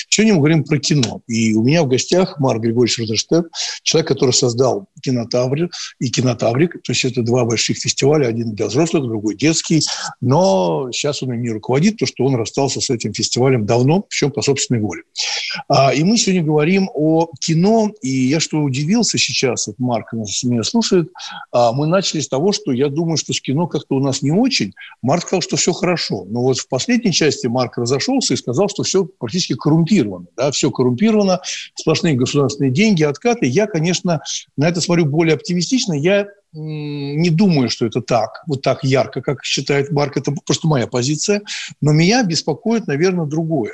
Сегодня 0.09 0.35
мы 0.35 0.39
говорим 0.39 0.65
про 0.65 0.79
кино. 0.79 1.21
И 1.27 1.55
у 1.55 1.63
меня 1.63 1.83
в 1.83 1.89
гостях 1.89 2.39
Марк 2.39 2.63
Григорьевич 2.63 2.99
Рудерштеп, 2.99 3.47
человек, 3.83 4.09
который 4.09 4.31
создал 4.31 4.87
кинотавр 5.03 5.69
и 5.99 6.11
кинотаврик. 6.11 6.81
То 6.83 6.93
есть 6.93 7.05
это 7.05 7.23
два 7.23 7.45
больших 7.45 7.79
фестиваля, 7.79 8.29
один 8.29 8.55
для 8.55 8.67
взрослых, 8.67 9.05
другой 9.05 9.37
детский. 9.37 9.81
Но 10.21 10.91
сейчас 10.93 11.23
он 11.23 11.33
ими 11.33 11.43
не 11.43 11.51
руководит, 11.51 11.97
то 11.97 12.07
что 12.07 12.25
он 12.25 12.37
расстался 12.37 12.81
с 12.81 12.89
этим 12.91 13.13
фестивалем 13.13 13.67
давно, 13.67 14.03
причем 14.03 14.31
по 14.31 14.41
собственной 14.41 14.81
воле. 14.81 15.03
А, 15.69 15.93
и 15.93 16.05
мы 16.05 16.17
сегодня 16.17 16.45
говорим 16.45 16.89
о 16.95 17.29
кино. 17.41 17.91
И 18.03 18.29
я 18.29 18.39
что 18.39 18.59
удивился 18.59 19.19
сейчас, 19.19 19.67
вот 19.67 19.79
Марк 19.79 20.13
меня 20.13 20.63
слушает, 20.63 21.11
а, 21.51 21.73
мы 21.73 21.87
начали 21.87 22.21
с 22.21 22.29
того, 22.29 22.53
что 22.53 22.73
я 22.73 22.89
думаю, 22.89 23.17
что 23.17 23.33
с 23.33 23.41
кино 23.41 23.67
как-то 23.67 23.97
у 23.97 24.01
нас 24.01 24.23
не 24.23 24.31
очень. 24.31 24.75
Марк 25.03 25.23
сказал, 25.23 25.43
что 25.43 25.57
все 25.57 25.73
хорошо. 25.73 26.25
Но 26.29 26.43
вот 26.43 26.52
в 26.59 26.69
последней 26.69 27.13
части 27.13 27.47
Марк 27.47 27.79
разошелся 27.79 28.35
и 28.35 28.37
сказал, 28.37 28.69
что 28.69 28.83
все 28.83 29.05
практически 29.05 29.55
коррумпировано. 29.55 30.27
Да, 30.37 30.51
все 30.51 30.71
коррумпировано, 30.71 31.41
сплошные 31.75 32.15
государственные 32.15 32.73
деньги, 32.73 33.03
откаты. 33.03 33.47
Я, 33.47 33.67
конечно, 33.67 34.23
на 34.57 34.69
это 34.69 34.81
смотрю 34.81 35.07
более 35.07 35.35
оптимистично. 35.35 35.93
Я 35.93 36.27
не 36.53 37.31
думаю, 37.31 37.71
что 37.71 37.87
это 37.87 38.03
так, 38.03 38.43
вот 38.47 38.63
так 38.63 38.85
ярко, 38.85 39.23
как 39.23 39.43
считает 39.45 39.91
Марк. 39.91 40.17
Это 40.17 40.33
просто 40.45 40.69
моя 40.69 40.87
позиция. 40.87 41.43
Но 41.81 41.93
меня 41.93 42.23
беспокоит, 42.25 42.87
наверное, 42.87 43.27
другое. 43.27 43.73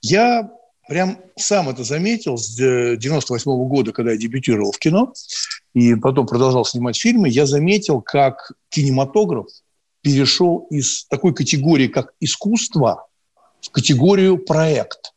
Я 0.00 0.50
прям 0.88 1.18
сам 1.36 1.68
это 1.68 1.84
заметил 1.84 2.38
с 2.38 2.54
98 2.56 3.50
-го 3.50 3.66
года, 3.66 3.92
когда 3.92 4.12
я 4.12 4.18
дебютировал 4.18 4.72
в 4.72 4.78
кино, 4.78 5.12
и 5.74 5.94
потом 5.94 6.26
продолжал 6.26 6.64
снимать 6.64 6.98
фильмы, 6.98 7.28
я 7.28 7.44
заметил, 7.46 8.00
как 8.00 8.52
кинематограф 8.70 9.46
перешел 10.06 10.68
из 10.70 11.04
такой 11.06 11.34
категории, 11.34 11.88
как 11.88 12.12
искусство, 12.20 13.08
в 13.60 13.70
категорию 13.70 14.38
проект. 14.38 15.12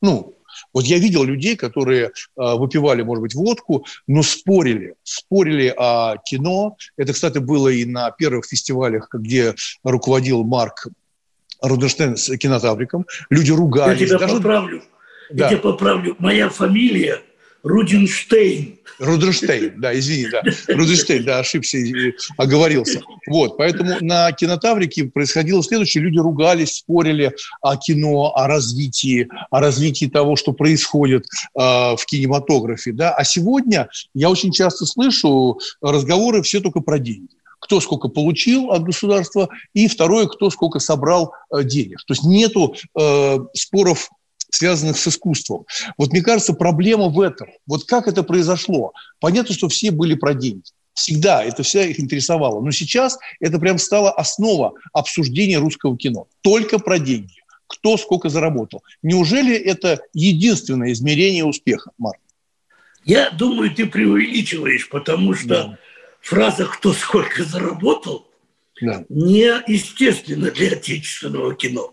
Ну, 0.00 0.34
вот 0.72 0.84
я 0.86 0.96
видел 0.96 1.22
людей, 1.22 1.54
которые 1.54 2.06
э, 2.06 2.10
выпивали, 2.36 3.02
может 3.02 3.20
быть, 3.20 3.34
водку, 3.34 3.84
но 4.06 4.22
спорили. 4.22 4.94
Спорили 5.02 5.74
о 5.76 6.16
кино. 6.24 6.78
Это, 6.96 7.12
кстати, 7.12 7.36
было 7.36 7.68
и 7.68 7.84
на 7.84 8.10
первых 8.10 8.46
фестивалях, 8.46 9.08
где 9.12 9.54
руководил 9.84 10.44
Марк 10.44 10.86
Руденштейн 11.60 12.16
с 12.16 12.34
кинотавриком. 12.38 13.04
Люди 13.28 13.52
ругались. 13.52 14.00
Я 14.00 14.06
тебя 14.06 14.18
Даже... 14.18 14.36
поправлю. 14.36 14.82
Да. 15.30 15.44
Я 15.44 15.50
тебя 15.50 15.60
поправлю. 15.60 16.16
Моя 16.18 16.48
фамилия 16.48 17.20
Руденштейн. 17.66 18.78
Руденштейн, 18.98 19.74
да, 19.78 19.98
извини, 19.98 20.28
да. 20.30 20.42
Руденштейн, 20.68 21.24
да, 21.24 21.40
ошибся, 21.40 21.78
оговорился. 22.38 23.02
Вот, 23.26 23.58
поэтому 23.58 23.96
на 24.00 24.32
кинотаврике 24.32 25.04
происходило 25.04 25.62
следующее. 25.62 26.04
Люди 26.04 26.18
ругались, 26.18 26.76
спорили 26.76 27.34
о 27.60 27.76
кино, 27.76 28.32
о 28.34 28.46
развитии, 28.46 29.28
о 29.50 29.60
развитии 29.60 30.06
того, 30.06 30.36
что 30.36 30.52
происходит 30.52 31.24
э, 31.24 31.58
в 31.58 32.00
кинематографе, 32.06 32.92
да. 32.92 33.12
А 33.12 33.24
сегодня 33.24 33.88
я 34.14 34.30
очень 34.30 34.52
часто 34.52 34.86
слышу 34.86 35.58
разговоры 35.82 36.42
все 36.42 36.60
только 36.60 36.80
про 36.80 36.98
деньги 36.98 37.28
кто 37.58 37.80
сколько 37.80 38.06
получил 38.08 38.70
от 38.70 38.84
государства, 38.84 39.48
и 39.74 39.88
второе, 39.88 40.26
кто 40.26 40.50
сколько 40.50 40.78
собрал 40.78 41.32
э, 41.50 41.64
денег. 41.64 41.98
То 42.06 42.12
есть 42.12 42.22
нету 42.22 42.76
э, 42.96 43.38
споров 43.54 44.08
связанных 44.50 44.98
с 44.98 45.08
искусством. 45.08 45.66
Вот 45.96 46.12
мне 46.12 46.22
кажется, 46.22 46.52
проблема 46.52 47.08
в 47.08 47.20
этом. 47.20 47.48
Вот 47.66 47.84
как 47.84 48.08
это 48.08 48.22
произошло? 48.22 48.92
Понятно, 49.20 49.54
что 49.54 49.68
все 49.68 49.90
были 49.90 50.14
про 50.14 50.34
деньги. 50.34 50.70
Всегда 50.94 51.44
это 51.44 51.62
вся 51.62 51.84
их 51.84 52.00
интересовало. 52.00 52.62
Но 52.62 52.70
сейчас 52.70 53.18
это 53.40 53.58
прям 53.58 53.78
стало 53.78 54.10
основа 54.10 54.72
обсуждения 54.92 55.58
русского 55.58 55.96
кино. 55.96 56.26
Только 56.40 56.78
про 56.78 56.98
деньги. 56.98 57.34
Кто 57.66 57.96
сколько 57.96 58.28
заработал. 58.28 58.82
Неужели 59.02 59.54
это 59.54 60.00
единственное 60.14 60.92
измерение 60.92 61.44
успеха, 61.44 61.90
Марк? 61.98 62.20
Я 63.04 63.30
думаю, 63.30 63.74
ты 63.74 63.86
преувеличиваешь, 63.86 64.88
потому 64.88 65.34
что 65.34 65.48
да. 65.48 65.78
фраза 66.20 66.64
«кто 66.64 66.92
сколько 66.92 67.44
заработал» 67.44 68.26
да. 68.80 69.04
неестественна 69.08 70.50
для 70.50 70.72
отечественного 70.72 71.54
кино 71.54 71.92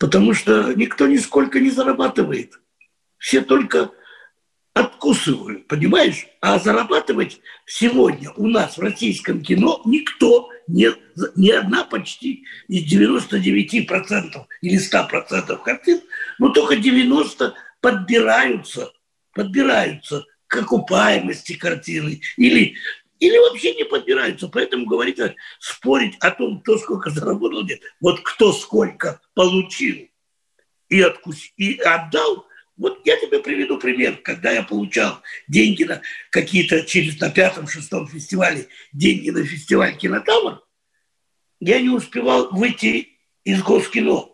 потому 0.00 0.32
что 0.32 0.72
никто 0.72 1.06
нисколько 1.06 1.60
не 1.60 1.70
зарабатывает. 1.70 2.58
Все 3.18 3.42
только 3.42 3.90
откусывают, 4.72 5.68
понимаешь? 5.68 6.26
А 6.40 6.58
зарабатывать 6.58 7.40
сегодня 7.66 8.30
у 8.30 8.48
нас 8.48 8.78
в 8.78 8.80
российском 8.80 9.42
кино 9.42 9.82
никто, 9.84 10.48
не, 10.66 10.88
ни 11.36 11.50
одна 11.50 11.84
почти 11.84 12.44
из 12.66 12.90
99% 12.90 14.46
или 14.62 14.78
100% 14.78 15.62
картин, 15.62 16.00
но 16.38 16.48
только 16.48 16.76
90% 16.76 17.52
подбираются, 17.82 18.92
подбираются 19.34 20.24
к 20.46 20.56
окупаемости 20.56 21.56
картины 21.56 22.22
или 22.38 22.74
или 23.20 23.36
вообще 23.36 23.74
не 23.74 23.84
подбираются. 23.84 24.48
Поэтому 24.48 24.86
говорить, 24.86 25.18
спорить 25.60 26.16
о 26.20 26.30
том, 26.30 26.60
кто 26.60 26.78
сколько 26.78 27.10
заработал, 27.10 27.62
нет. 27.64 27.80
Вот 28.00 28.20
кто 28.22 28.52
сколько 28.52 29.20
получил 29.34 30.08
и, 30.88 31.00
откус... 31.02 31.38
и 31.56 31.78
отдал, 31.78 32.46
вот 32.76 33.00
я 33.04 33.20
тебе 33.20 33.40
приведу 33.40 33.78
пример. 33.78 34.16
Когда 34.16 34.50
я 34.50 34.62
получал 34.62 35.20
деньги 35.48 35.84
на 35.84 36.00
какие-то 36.30 36.82
через 36.82 37.20
на 37.20 37.30
пятом-шестом 37.30 38.08
фестивале, 38.08 38.66
деньги 38.92 39.30
на 39.30 39.44
фестиваль 39.44 39.96
«Кинотавр», 39.96 40.64
я 41.60 41.80
не 41.80 41.90
успевал 41.90 42.50
выйти 42.50 43.18
из 43.44 43.62
Госкино, 43.62 44.30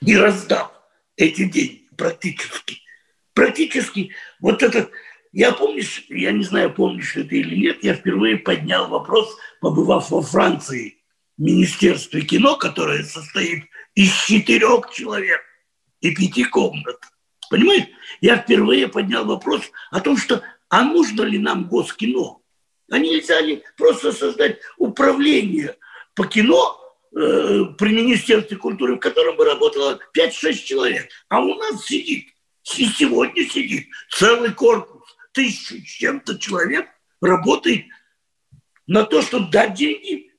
не 0.00 0.16
раздав 0.16 0.72
эти 1.16 1.44
деньги 1.44 1.88
практически. 1.96 2.80
Практически 3.32 4.12
вот 4.40 4.62
этот 4.64 4.90
я 5.34 5.50
помнишь, 5.50 6.04
я 6.10 6.30
не 6.30 6.44
знаю, 6.44 6.72
помнишь 6.72 7.14
ты 7.14 7.22
или 7.22 7.56
нет, 7.56 7.82
я 7.82 7.94
впервые 7.94 8.36
поднял 8.36 8.88
вопрос, 8.88 9.36
побывав 9.60 10.08
во 10.10 10.22
Франции, 10.22 11.02
Министерстве 11.36 12.22
кино, 12.22 12.56
которое 12.56 13.02
состоит 13.02 13.64
из 13.96 14.12
четырех 14.26 14.92
человек 14.92 15.40
и 16.00 16.14
пяти 16.14 16.44
комнат. 16.44 17.00
Понимаешь? 17.50 17.86
Я 18.20 18.36
впервые 18.36 18.86
поднял 18.86 19.24
вопрос 19.24 19.62
о 19.90 20.00
том, 20.00 20.16
что 20.16 20.40
а 20.68 20.84
нужно 20.84 21.22
ли 21.22 21.38
нам 21.38 21.66
госкино? 21.68 22.38
А 22.88 22.98
нельзя 22.98 23.40
ли 23.40 23.64
просто 23.76 24.12
создать 24.12 24.60
управление 24.78 25.76
по 26.14 26.26
кино 26.26 26.78
э, 27.10 27.64
при 27.76 27.88
Министерстве 27.88 28.56
культуры, 28.56 28.94
в 28.94 29.00
котором 29.00 29.36
бы 29.36 29.44
работало 29.44 29.98
5-6 30.16 30.52
человек. 30.52 31.08
А 31.28 31.40
у 31.40 31.54
нас 31.56 31.84
сидит, 31.86 32.28
и 32.76 32.86
сегодня 32.86 33.48
сидит 33.48 33.88
целый 34.10 34.52
корпус 34.52 34.93
тысячу 35.34 35.76
с 35.84 35.90
чем-то 35.90 36.38
человек 36.38 36.88
работает 37.20 37.86
на 38.86 39.04
то, 39.04 39.20
чтобы 39.20 39.50
дать 39.50 39.74
деньги 39.74 40.30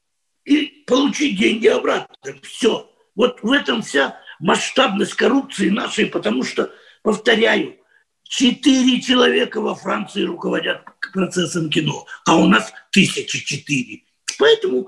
и 0.46 0.84
получить 0.88 1.38
деньги 1.38 1.68
обратно. 1.68 2.16
Все. 2.44 2.92
Вот 3.16 3.42
в 3.44 3.52
этом 3.52 3.82
вся 3.82 4.20
масштабность 4.40 5.14
коррупции 5.14 5.70
нашей, 5.70 6.08
потому 6.08 6.44
что, 6.44 6.72
повторяю, 7.04 7.78
четыре 8.24 9.02
человека 9.02 9.62
во 9.62 9.76
Франции 9.76 10.24
руководят 10.24 10.84
процессом 11.14 11.70
кино, 11.70 12.06
а 12.26 12.38
у 12.38 12.48
нас 12.48 12.74
тысячи 12.92 13.40
четыре. 13.44 14.04
Поэтому 14.38 14.88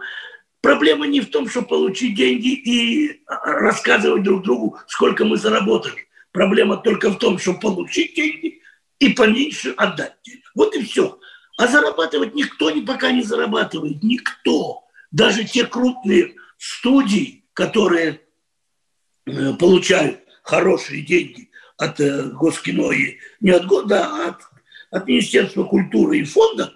проблема 0.62 1.08
не 1.08 1.22
в 1.22 1.30
том, 1.30 1.50
чтобы 1.50 1.68
получить 1.68 2.16
деньги 2.16 2.50
и 2.50 3.22
рассказывать 3.26 4.24
друг 4.24 4.44
другу, 4.44 4.78
сколько 4.88 5.24
мы 5.26 5.38
заработали. 5.38 6.08
Проблема 6.32 6.78
только 6.78 7.10
в 7.10 7.18
том, 7.18 7.40
чтобы 7.40 7.60
получить 7.60 8.16
деньги 8.16 8.62
и 9.00 9.10
поменьше 9.10 9.72
отдать. 9.72 10.16
Вот 10.56 10.76
и 10.76 10.84
все. 10.84 11.20
А 11.58 11.68
зарабатывать 11.68 12.36
никто 12.36 12.70
не, 12.72 12.82
пока 12.82 13.12
не 13.12 13.24
зарабатывает. 13.24 14.04
Никто. 14.04 14.84
Даже 15.12 15.44
те 15.44 15.66
крупные 15.66 16.36
студии, 16.58 17.46
которые 17.54 18.22
э, 19.26 19.54
получают 19.54 20.20
хорошие 20.44 21.02
деньги 21.02 21.50
от 21.78 22.00
э, 22.00 22.30
Госкино 22.30 22.92
и 22.92 23.18
не 23.40 23.52
от 23.52 23.66
года, 23.66 24.06
а 24.06 24.30
от, 24.30 24.42
от 24.92 25.08
Министерства 25.08 25.64
культуры 25.64 26.20
и 26.20 26.24
фонда, 26.24 26.74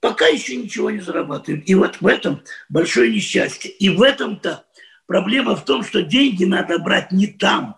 пока 0.00 0.26
еще 0.26 0.56
ничего 0.56 0.90
не 0.90 1.00
зарабатывают. 1.00 1.68
И 1.68 1.74
вот 1.74 2.00
в 2.00 2.06
этом 2.06 2.42
большое 2.68 3.12
несчастье. 3.12 3.70
И 3.70 3.88
в 3.88 4.02
этом-то 4.02 4.64
проблема 5.06 5.56
в 5.56 5.64
том, 5.64 5.82
что 5.82 6.02
деньги 6.02 6.44
надо 6.44 6.78
брать 6.78 7.12
не 7.12 7.26
там, 7.26 7.76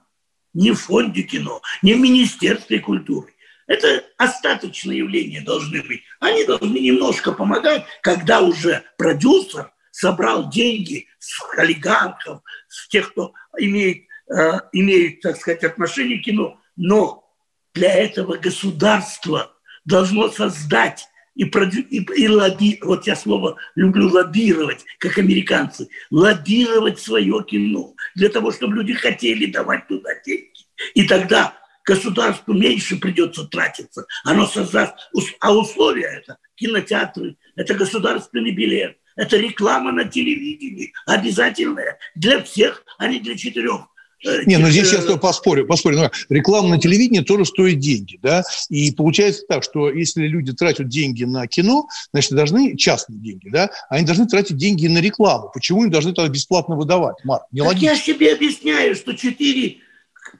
не 0.53 0.73
в 0.73 0.81
фонде 0.81 1.23
кино, 1.23 1.63
не 1.83 1.95
в 1.95 2.01
Министерстве 2.01 2.81
культуры, 2.81 3.33
это 3.71 4.05
остаточные 4.17 4.99
явления 4.99 5.43
должны 5.43 5.81
быть. 5.83 6.03
Они 6.19 6.45
должны 6.45 6.77
немножко 6.77 7.31
помогать, 7.31 7.85
когда 8.03 8.41
уже 8.41 8.83
продюсер 8.99 9.71
собрал 9.93 10.51
деньги 10.51 11.07
с 11.21 11.41
олигархов, 11.57 12.41
с 12.67 12.89
тех, 12.89 13.13
кто 13.13 13.33
имеет, 13.57 14.09
э, 14.29 14.59
имеет 14.73 15.21
так 15.21 15.37
сказать, 15.37 15.63
отношение 15.63 16.19
к 16.19 16.25
кино. 16.25 16.59
Но 16.75 17.33
для 17.73 17.95
этого 17.95 18.39
государство 18.39 19.53
должно 19.85 20.31
создать 20.31 21.07
и, 21.37 21.45
и, 21.45 22.23
и 22.25 22.29
лобби, 22.29 22.81
вот 22.83 23.07
я 23.07 23.15
слово 23.15 23.57
люблю 23.77 24.09
лоббировать, 24.09 24.85
как 24.99 25.17
американцы, 25.17 25.89
лоббировать 26.11 26.99
свое 26.99 27.45
кино 27.45 27.95
для 28.17 28.31
того, 28.31 28.51
чтобы 28.51 28.75
люди 28.75 28.95
хотели 28.95 29.47
давать 29.47 29.87
туда 29.87 30.11
деньги. 30.27 30.67
И 30.95 31.07
тогда 31.07 31.60
государству 31.85 32.53
меньше 32.53 32.97
придется 32.97 33.45
тратиться. 33.45 34.07
Оно 34.25 34.47
создаст... 34.47 34.95
А 35.41 35.55
условия 35.55 36.23
это 36.23 36.39
кинотеатры, 36.57 37.37
это 37.57 37.75
государственный 37.75 38.53
билет, 38.53 38.99
это 39.17 39.37
реклама 39.37 39.93
на 39.93 40.05
телевидении, 40.05 40.93
обязательная 41.07 41.99
для 42.15 42.43
всех, 42.43 42.85
а 42.99 43.09
не 43.09 43.19
для 43.19 43.37
четырех. 43.37 43.87
Э, 44.27 44.45
не, 44.45 44.59
ну 44.59 44.69
здесь 44.69 44.93
я 44.93 45.01
с 45.01 45.05
тобой 45.05 45.19
поспорю, 45.19 45.67
поспорю. 45.67 45.97
Но 45.97 46.11
реклама 46.29 46.69
на 46.69 46.79
телевидении 46.79 47.21
тоже 47.21 47.47
стоит 47.47 47.79
деньги, 47.79 48.19
да? 48.23 48.43
И 48.69 48.93
получается 48.93 49.43
так, 49.49 49.63
что 49.63 49.91
если 49.91 50.27
люди 50.27 50.53
тратят 50.53 50.89
деньги 50.89 51.25
на 51.25 51.47
кино, 51.47 51.89
значит, 52.13 52.33
должны, 52.33 52.77
частные 52.77 53.19
деньги, 53.19 53.49
да, 53.49 53.71
они 53.89 54.05
должны 54.05 54.27
тратить 54.27 54.57
деньги 54.57 54.87
на 54.87 54.99
рекламу. 54.99 55.51
Почему 55.53 55.85
им 55.85 55.91
должны 55.91 56.13
тогда 56.13 56.31
бесплатно 56.31 56.77
выдавать, 56.77 57.17
Марк? 57.25 57.45
Нелогично. 57.51 57.89
Так 57.89 57.99
я 57.99 58.05
себе 58.05 58.35
объясняю, 58.35 58.95
что 58.95 59.15
4 59.15 59.79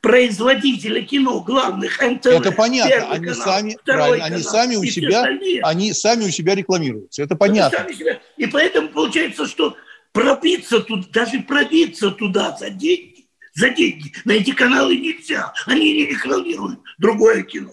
производители 0.01 1.03
кино 1.03 1.41
главных 1.41 2.01
НТВ. 2.01 2.27
Это 2.27 2.53
понятно, 2.53 3.11
они, 3.11 3.27
канал, 3.27 3.45
сами, 3.45 3.79
правильно, 3.85 4.25
канал, 4.25 4.33
они 4.33 4.43
сами 4.43 4.77
у 4.77 4.85
себя, 4.85 5.23
они 5.63 5.93
сами 5.93 6.25
у 6.25 6.31
себя 6.31 6.55
рекламируются, 6.55 7.23
это 7.23 7.37
понятно. 7.37 7.93
Себя. 7.93 8.21
И 8.37 8.47
поэтому 8.47 8.89
получается, 8.89 9.47
что 9.47 9.77
пробиться 10.13 10.81
тут, 10.81 11.11
даже 11.11 11.41
пробиться 11.41 12.11
туда 12.11 12.57
за 12.59 12.71
деньги, 12.71 13.27
за 13.55 13.71
деньги 13.71 14.13
на 14.25 14.33
эти 14.33 14.53
каналы 14.53 14.97
нельзя, 14.97 15.53
они 15.67 15.93
не 15.93 16.07
рекламируют 16.07 16.81
другое 16.99 17.43
кино. 17.43 17.73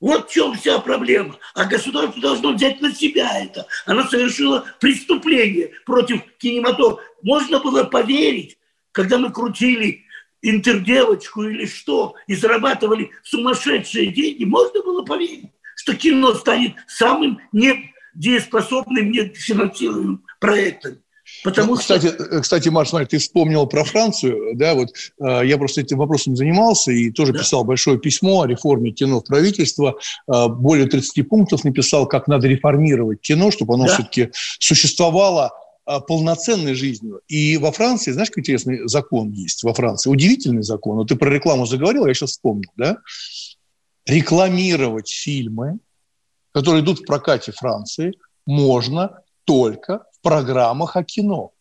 Вот 0.00 0.28
в 0.28 0.32
чем 0.34 0.54
вся 0.54 0.80
проблема. 0.80 1.38
А 1.54 1.64
государство 1.64 2.20
должно 2.20 2.52
взять 2.52 2.82
на 2.82 2.94
себя 2.94 3.40
это. 3.42 3.66
Она 3.86 4.06
совершила 4.06 4.66
преступление 4.78 5.70
против 5.86 6.20
кинематографа. 6.36 7.00
Можно 7.22 7.58
было 7.58 7.84
поверить, 7.84 8.58
когда 8.92 9.16
мы 9.16 9.32
крутили 9.32 10.04
интердевочку 10.44 11.42
или 11.42 11.66
что, 11.66 12.14
и 12.26 12.34
зарабатывали 12.34 13.10
сумасшедшие 13.22 14.12
деньги, 14.12 14.44
можно 14.44 14.82
было 14.82 15.04
поверить, 15.04 15.50
что 15.76 15.94
кино 15.94 16.34
станет 16.34 16.74
самым 16.86 17.40
недееспособным, 17.52 19.10
недофинансируемым 19.10 20.22
проектом. 20.40 20.98
Потому 21.42 21.74
ну, 21.74 21.80
что... 21.80 21.98
Кстати, 21.98 22.14
э, 22.16 22.40
кстати, 22.40 22.68
Маш, 22.68 22.90
смотри, 22.90 23.06
ты 23.06 23.18
вспомнил 23.18 23.66
про 23.66 23.84
Францию, 23.84 24.54
да, 24.56 24.74
вот 24.74 24.90
э, 25.20 25.46
я 25.46 25.56
просто 25.56 25.80
этим 25.80 25.98
вопросом 25.98 26.36
занимался 26.36 26.92
и 26.92 27.10
тоже 27.10 27.32
да. 27.32 27.38
писал 27.38 27.64
большое 27.64 27.98
письмо 27.98 28.42
о 28.42 28.46
реформе 28.46 28.90
кино 28.92 29.20
в 29.20 29.24
правительство, 29.24 29.96
э, 30.28 30.48
более 30.48 30.86
30 30.86 31.26
пунктов 31.28 31.64
написал, 31.64 32.06
как 32.06 32.28
надо 32.28 32.46
реформировать 32.46 33.20
кино, 33.22 33.50
чтобы 33.50 33.74
оно 33.74 33.86
да. 33.86 33.94
все-таки 33.94 34.30
существовало 34.58 35.52
полноценной 35.84 36.74
жизнью. 36.74 37.20
И 37.28 37.56
во 37.56 37.72
Франции, 37.72 38.12
знаешь, 38.12 38.30
какой 38.30 38.40
интересный 38.40 38.88
закон 38.88 39.30
есть 39.30 39.62
во 39.62 39.74
Франции? 39.74 40.10
Удивительный 40.10 40.62
закон. 40.62 40.96
Вот 40.96 41.08
ты 41.08 41.16
про 41.16 41.30
рекламу 41.30 41.66
заговорил, 41.66 42.06
я 42.06 42.14
сейчас 42.14 42.30
вспомнил, 42.30 42.70
да? 42.76 42.98
Рекламировать 44.06 45.10
фильмы, 45.10 45.78
которые 46.52 46.82
идут 46.82 47.00
в 47.00 47.04
прокате 47.06 47.52
Франции, 47.52 48.14
можно 48.46 49.22
только 49.44 50.04
программах 50.24 50.96
о 50.96 51.04
кино. 51.04 51.52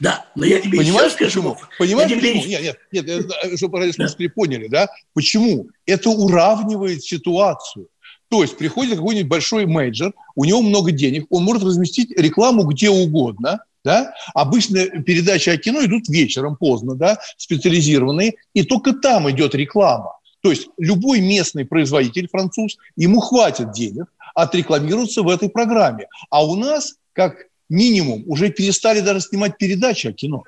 Да, 0.00 0.26
но 0.34 0.44
я 0.44 0.60
тебе 0.60 0.78
Понимаешь, 0.78 1.12
еще 1.12 1.24
почему? 1.26 1.54
Скажу, 1.54 1.70
Понимаешь, 1.78 2.10
я 2.10 2.16
почему? 2.16 2.44
Нет, 2.46 2.62
нет, 2.62 3.06
нет, 3.06 3.06
нет, 3.44 3.58
чтобы 3.58 3.78
радиослушатели 3.78 4.26
да. 4.26 4.32
поняли, 4.34 4.66
да? 4.66 4.88
Почему? 5.14 5.68
Это 5.86 6.10
уравнивает 6.10 7.02
ситуацию. 7.04 7.88
То 8.34 8.42
есть 8.42 8.56
приходит 8.56 8.96
какой-нибудь 8.96 9.28
большой 9.28 9.64
менеджер, 9.64 10.12
у 10.34 10.44
него 10.44 10.60
много 10.60 10.90
денег, 10.90 11.26
он 11.30 11.44
может 11.44 11.62
разместить 11.62 12.10
рекламу 12.18 12.64
где 12.64 12.90
угодно, 12.90 13.60
да? 13.84 14.12
Обычно 14.34 14.86
передачи 14.86 15.50
о 15.50 15.56
кино 15.56 15.84
идут 15.84 16.08
вечером 16.08 16.56
поздно, 16.56 16.96
да, 16.96 17.20
специализированные, 17.36 18.34
и 18.52 18.64
только 18.64 18.92
там 18.92 19.30
идет 19.30 19.54
реклама. 19.54 20.18
То 20.40 20.50
есть 20.50 20.66
любой 20.78 21.20
местный 21.20 21.64
производитель 21.64 22.28
француз, 22.28 22.76
ему 22.96 23.20
хватит 23.20 23.70
денег 23.70 24.12
отрекламироваться 24.34 25.22
в 25.22 25.28
этой 25.28 25.48
программе. 25.48 26.08
А 26.28 26.44
у 26.44 26.56
нас 26.56 26.96
как 27.12 27.36
минимум 27.68 28.24
уже 28.26 28.50
перестали 28.50 28.98
даже 28.98 29.20
снимать 29.20 29.58
передачи 29.58 30.08
о 30.08 30.12
кино. 30.12 30.42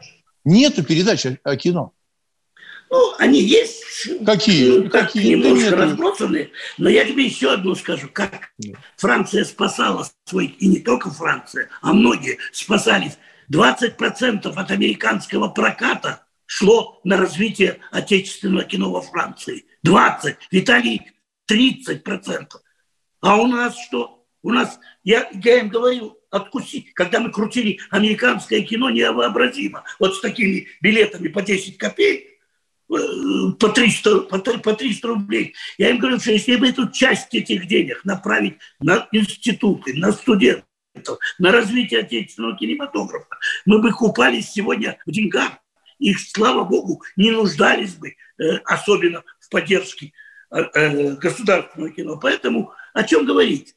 Нету 0.44 0.82
передач 0.82 1.24
о, 1.24 1.54
кино. 1.54 1.92
Ну, 2.90 3.14
они 3.18 3.40
есть. 3.40 3.82
Какие? 4.24 4.78
Ну, 4.78 4.90
как 4.90 5.12
Какие? 5.12 5.34
Немножко 5.34 5.70
да 5.70 5.76
разбросаны. 5.76 6.50
Но 6.78 6.88
я 6.88 7.04
тебе 7.04 7.24
еще 7.24 7.52
одну 7.52 7.74
скажу. 7.74 8.08
Как. 8.12 8.52
Франция 8.96 9.44
спасала 9.44 10.08
свой, 10.24 10.46
и 10.46 10.68
не 10.68 10.78
только 10.78 11.10
Франция, 11.10 11.68
а 11.82 11.92
многие 11.92 12.38
спасались. 12.52 13.18
20% 13.50 14.46
от 14.46 14.70
американского 14.70 15.48
проката 15.48 16.26
шло 16.46 17.00
на 17.04 17.16
развитие 17.16 17.78
отечественного 17.90 18.64
кино 18.64 18.90
во 18.90 19.02
Франции. 19.02 19.66
20. 19.82 20.36
В 20.36 20.54
Италии 20.54 21.12
30%. 21.50 22.46
А 23.20 23.36
у 23.36 23.46
нас 23.46 23.74
что? 23.86 24.24
У 24.42 24.52
нас, 24.52 24.78
я, 25.02 25.28
я 25.42 25.58
им 25.58 25.68
говорил, 25.68 26.16
откусить. 26.30 26.92
Когда 26.94 27.18
мы 27.18 27.30
крутили 27.30 27.80
американское 27.90 28.62
кино, 28.62 28.90
невообразимо. 28.90 29.84
Вот 29.98 30.14
с 30.14 30.20
такими 30.20 30.68
билетами 30.80 31.28
по 31.28 31.42
10 31.42 31.78
копеек, 31.78 32.35
по 32.88 33.68
300, 33.68 34.20
по, 34.22 34.38
по 34.38 34.72
300 34.74 35.08
рублей. 35.08 35.54
Я 35.78 35.90
им 35.90 35.98
говорю, 35.98 36.20
что 36.20 36.32
если 36.32 36.56
бы 36.56 36.68
эту 36.68 36.90
часть 36.90 37.34
этих 37.34 37.66
денег 37.66 38.04
направить 38.04 38.58
на 38.80 39.08
институты, 39.12 39.94
на 39.94 40.12
студентов, 40.12 40.64
на 41.38 41.52
развитие 41.52 42.00
отечественного 42.00 42.56
кинематографа, 42.56 43.38
мы 43.64 43.80
бы 43.80 43.92
купались 43.92 44.50
сегодня 44.50 44.98
в 45.04 45.10
деньгах. 45.10 45.52
И, 45.98 46.12
слава 46.14 46.64
богу, 46.64 47.02
не 47.16 47.30
нуждались 47.30 47.94
бы, 47.94 48.16
э, 48.38 48.56
особенно 48.64 49.24
в 49.40 49.48
поддержке 49.48 50.12
э, 50.50 51.14
государственного 51.16 51.90
кино. 51.90 52.18
Поэтому 52.18 52.72
о 52.92 53.02
чем 53.02 53.24
говорить? 53.24 53.74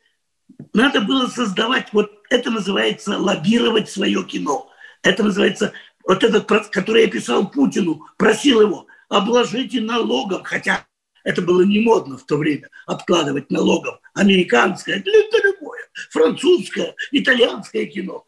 надо 0.73 1.01
было 1.01 1.27
создавать, 1.27 1.87
вот 1.93 2.11
это 2.29 2.51
называется 2.51 3.17
лоббировать 3.17 3.89
свое 3.89 4.23
кино. 4.23 4.71
Это 5.01 5.23
называется, 5.23 5.73
вот 6.05 6.23
этот, 6.23 6.47
который 6.71 7.03
я 7.03 7.09
писал 7.09 7.49
Путину, 7.49 8.05
просил 8.17 8.61
его, 8.61 8.87
обложите 9.09 9.81
налогом, 9.81 10.43
хотя 10.43 10.87
это 11.23 11.41
было 11.41 11.63
не 11.63 11.79
модно 11.81 12.17
в 12.17 12.25
то 12.25 12.37
время, 12.37 12.69
обкладывать 12.85 13.51
налогом 13.51 13.99
американское, 14.13 15.01
для 15.01 15.13
любое, 15.43 15.81
французское, 16.09 16.95
итальянское 17.11 17.85
кино. 17.85 18.25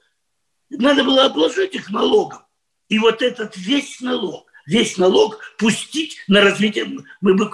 Надо 0.70 1.04
было 1.04 1.26
обложить 1.26 1.76
их 1.76 1.90
налогом. 1.90 2.40
И 2.90 3.00
вот 3.00 3.22
этот 3.22 3.56
весь 3.56 4.02
налог, 4.02 4.52
весь 4.66 4.98
налог 4.98 5.40
пустить 5.58 6.18
на 6.28 6.42
развитие, 6.42 6.86
мы 7.22 7.36
бы 7.36 7.52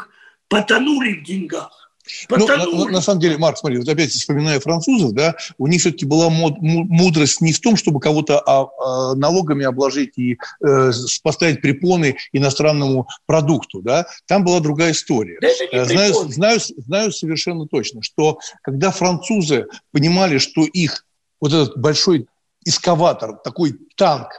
потонули 0.47 1.13
в 1.13 1.23
деньгах. 1.23 1.86
Ну, 2.29 2.47
на, 2.47 2.91
на 2.91 3.01
самом 3.01 3.19
деле, 3.19 3.37
Марк, 3.37 3.57
смотри, 3.57 3.79
вот 3.79 3.87
опять 3.87 4.11
вспоминая 4.11 4.59
французов, 4.59 5.13
да, 5.13 5.35
у 5.57 5.67
них 5.67 5.81
все-таки 5.81 6.05
была 6.05 6.29
мод, 6.29 6.55
мудрость 6.59 7.41
не 7.41 7.53
в 7.53 7.59
том, 7.59 7.75
чтобы 7.75 7.99
кого-то 7.99 8.39
а, 8.39 8.63
а, 8.63 9.15
налогами 9.15 9.65
обложить 9.65 10.17
и 10.17 10.37
э, 10.65 10.91
поставить 11.23 11.61
препоны 11.61 12.17
иностранному 12.33 13.07
продукту, 13.25 13.81
да, 13.81 14.07
там 14.25 14.43
была 14.43 14.59
другая 14.59 14.91
история. 14.91 15.37
Да 15.41 15.47
э, 15.47 15.85
знаю, 15.85 16.13
знаю, 16.29 16.59
знаю 16.59 17.11
совершенно 17.11 17.67
точно, 17.67 18.01
что 18.01 18.39
когда 18.61 18.91
французы 18.91 19.67
понимали, 19.91 20.37
что 20.37 20.63
их 20.63 21.05
вот 21.39 21.53
этот 21.53 21.77
большой 21.77 22.27
эскаватор, 22.65 23.37
такой 23.43 23.77
танк 23.95 24.29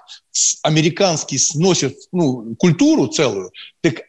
американский 0.63 1.39
сносит 1.39 1.97
ну, 2.13 2.55
культуру 2.57 3.07
целую, 3.07 3.53
так 3.81 4.03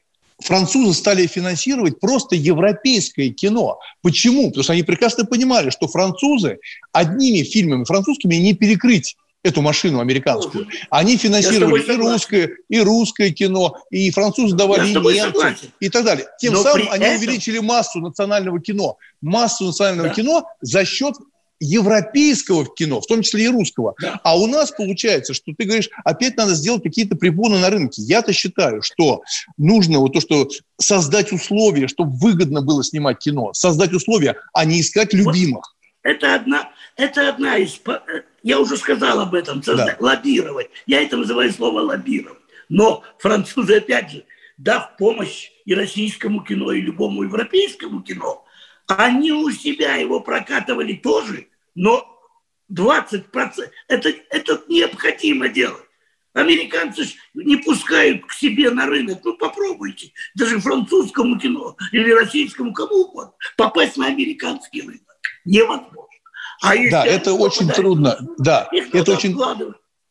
французы 0.44 0.94
стали 0.94 1.28
финансировать 1.28 2.00
просто 2.00 2.36
европейское 2.36 3.30
кино. 3.30 3.80
Почему? 4.02 4.48
Потому 4.48 4.64
что 4.64 4.74
они 4.74 4.84
прекрасно 4.84 5.26
понимали, 5.26 5.70
что 5.70 5.88
французы 5.88 6.60
одними 6.92 7.44
фильмами 7.44 7.84
французскими 7.84 8.36
не 8.36 8.54
перекрыть 8.54 9.16
эту 9.44 9.62
машину 9.62 10.02
американскую. 10.02 10.68
Они 10.90 11.16
финансировали 11.16 11.82
и 11.82 11.96
русское, 11.96 12.50
и 12.68 12.80
русское 12.80 13.32
кино, 13.32 13.78
и 13.90 14.12
французы 14.12 14.56
давали 14.56 14.90
и 14.90 14.94
немцам, 14.94 15.56
и 15.80 15.90
так 15.90 16.04
далее. 16.04 16.28
Тем 16.40 16.54
Но 16.54 16.64
самым 16.64 16.90
они 16.92 17.06
этом... 17.06 17.18
увеличили 17.18 17.60
массу 17.60 18.00
национального 18.00 18.60
кино. 18.60 18.98
Массу 19.22 19.66
национального 19.68 20.10
да. 20.10 20.14
кино 20.14 20.44
за 20.62 20.84
счет 20.86 21.16
европейского 21.60 22.66
кино, 22.66 23.02
в 23.02 23.08
том 23.08 23.22
числе 23.22 23.46
и 23.46 23.50
русского. 23.50 23.96
Да. 24.02 24.20
А 24.24 24.38
у 24.38 24.48
нас 24.48 24.72
получается, 24.72 25.34
что 25.34 25.54
ты 25.58 25.66
говоришь, 25.66 25.90
опять 26.06 26.38
надо 26.38 26.56
сделать 26.56 26.84
какие-то 26.84 27.16
препоны 27.16 27.60
на 27.60 27.70
рынке. 27.70 28.02
Я-то 28.02 28.34
считаю, 28.34 28.82
что 28.82 29.24
нужно 29.58 30.00
вот 30.00 30.14
то, 30.14 30.22
что 30.22 30.48
создать 30.80 31.32
условия, 31.32 31.88
чтобы 31.88 32.18
выгодно 32.18 32.62
было 32.62 32.84
снимать 32.84 33.20
кино, 33.20 33.54
создать 33.54 33.94
условия, 33.94 34.38
а 34.54 34.66
не 34.66 34.82
искать 34.82 35.14
любимых. 35.14 35.76
Это 36.02 36.36
одна, 36.36 36.70
это 36.96 37.30
одна 37.30 37.58
из... 37.58 37.80
Я 38.42 38.60
уже 38.60 38.78
сказал 38.78 39.20
об 39.20 39.36
этом, 39.36 39.62
создать, 39.62 39.98
да. 40.00 40.06
лоббировать. 40.06 40.70
Я 40.88 41.02
это 41.02 41.18
называю 41.18 41.52
слово 41.52 41.82
лоббировать. 41.82 42.40
Но 42.70 43.04
французы, 43.18 43.78
опять 43.78 44.12
же, 44.12 44.24
дав 44.58 44.96
помощь 44.98 45.52
и 45.66 45.74
российскому 45.74 46.42
кино, 46.44 46.72
и 46.72 46.82
любому 46.82 47.24
европейскому 47.24 48.02
кино, 48.02 48.46
Они 48.90 49.32
у 49.32 49.52
себя 49.52 49.96
его 49.96 50.20
прокатывали 50.20 50.94
тоже, 50.94 51.48
но 51.76 52.06
20% 52.74 53.70
это, 53.88 54.10
это 54.32 54.64
необходимо 54.68 55.48
делать. 55.48 55.84
Американцы 56.34 57.06
не 57.36 57.58
пускают 57.58 58.26
к 58.26 58.32
себе 58.32 58.72
на 58.72 58.88
рынок. 58.88 59.20
Ну, 59.24 59.38
попробуйте. 59.38 60.12
Даже 60.36 60.60
французскому 60.60 61.38
кино 61.38 61.76
или 61.92 62.12
российскому, 62.12 62.74
кому 62.74 63.04
угодно, 63.04 63.34
попасть 63.58 63.98
на 63.98 64.08
американский 64.08 64.82
рынок. 64.82 65.16
Невозможно. 65.46 66.08
А 66.62 66.74
да, 66.90 67.06
это 67.06 67.34
очень 67.34 67.70
трудно. 67.70 68.18
Да, 68.40 68.70
это 68.72 69.12
очень... 69.14 69.38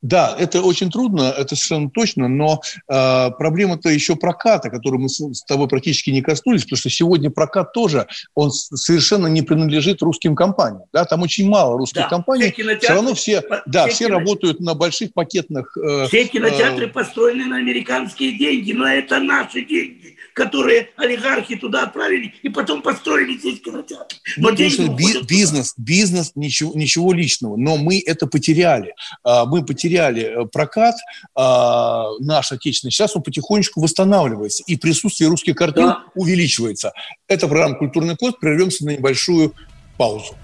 Да, 0.01 0.37
это 0.39 0.63
очень 0.63 0.91
трудно, 0.91 1.23
это 1.23 1.57
совершенно 1.57 1.91
точно, 1.91 2.29
но 2.29 2.61
э, 2.89 3.31
проблема-то 3.37 3.89
еще 3.89 4.15
проката, 4.15 4.71
которую 4.71 5.03
мы 5.03 5.09
с, 5.09 5.19
с 5.19 5.43
тобой 5.43 5.67
практически 5.67 6.11
не 6.11 6.23
коснулись, 6.23 6.63
потому 6.63 6.79
что 6.79 6.91
сегодня 6.91 7.31
прокат 7.31 7.73
тоже, 7.73 8.07
он 8.35 8.53
совершенно 8.53 9.27
не 9.27 9.43
принадлежит 9.43 10.01
русским 10.03 10.37
компаниям. 10.37 10.85
Да? 10.93 11.05
Там 11.05 11.23
очень 11.23 11.49
мало 11.49 11.77
русских 11.77 12.03
да, 12.03 12.09
компаний, 12.09 12.53
все, 12.53 12.79
все 12.79 12.93
равно 12.93 13.15
все, 13.15 13.41
по, 13.41 13.63
да, 13.67 13.87
все, 13.87 13.95
все 13.95 14.07
работают 14.07 14.61
на 14.61 14.75
больших 14.75 15.13
пакетных... 15.15 15.77
Э, 15.77 16.07
все 16.07 16.27
кинотеатры 16.27 16.87
э, 16.87 16.89
построены 16.89 17.47
на 17.47 17.57
американские 17.57 18.39
деньги, 18.39 18.73
но 18.73 18.87
это 18.87 19.19
наши 19.19 19.65
деньги 19.65 20.18
которые 20.39 20.91
олигархи 20.97 21.57
туда 21.57 21.83
отправили 21.83 22.33
и 22.45 22.49
потом 22.49 22.81
построили 22.81 23.37
здесь 23.37 23.61
кинотеатр. 23.61 24.15
Но 24.37 24.51
ну, 24.51 24.57
би- 24.95 25.23
бизнес, 25.27 25.75
бизнес, 25.77 26.33
ничего, 26.37 26.73
ничего 26.77 27.13
личного, 27.13 27.57
но 27.57 27.77
мы 27.77 28.01
это 28.07 28.29
потеряли. 28.29 28.95
А, 29.25 29.47
мы 29.47 29.65
потеряли 29.65 30.23
э, 30.23 30.47
прокат 30.47 30.95
а, 31.35 32.07
наш 32.21 32.53
отечественный, 32.53 32.93
сейчас 32.93 33.17
он 33.17 33.23
потихонечку 33.23 33.81
восстанавливается, 33.81 34.63
и 34.69 34.77
присутствие 34.77 35.29
русских 35.29 35.57
картин 35.57 35.87
да. 35.87 36.05
увеличивается. 36.15 36.93
Это 37.27 37.49
программа 37.49 37.75
«Культурный 37.75 38.17
код». 38.17 38.39
Прервемся 38.39 38.85
на 38.85 38.91
небольшую 38.91 39.55
паузу. 39.97 40.37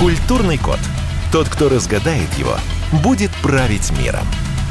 Культурный 0.00 0.56
код. 0.56 0.78
Тот, 1.30 1.50
кто 1.50 1.68
разгадает 1.68 2.32
его, 2.38 2.56
будет 3.02 3.30
править 3.42 3.90
миром. 3.98 4.26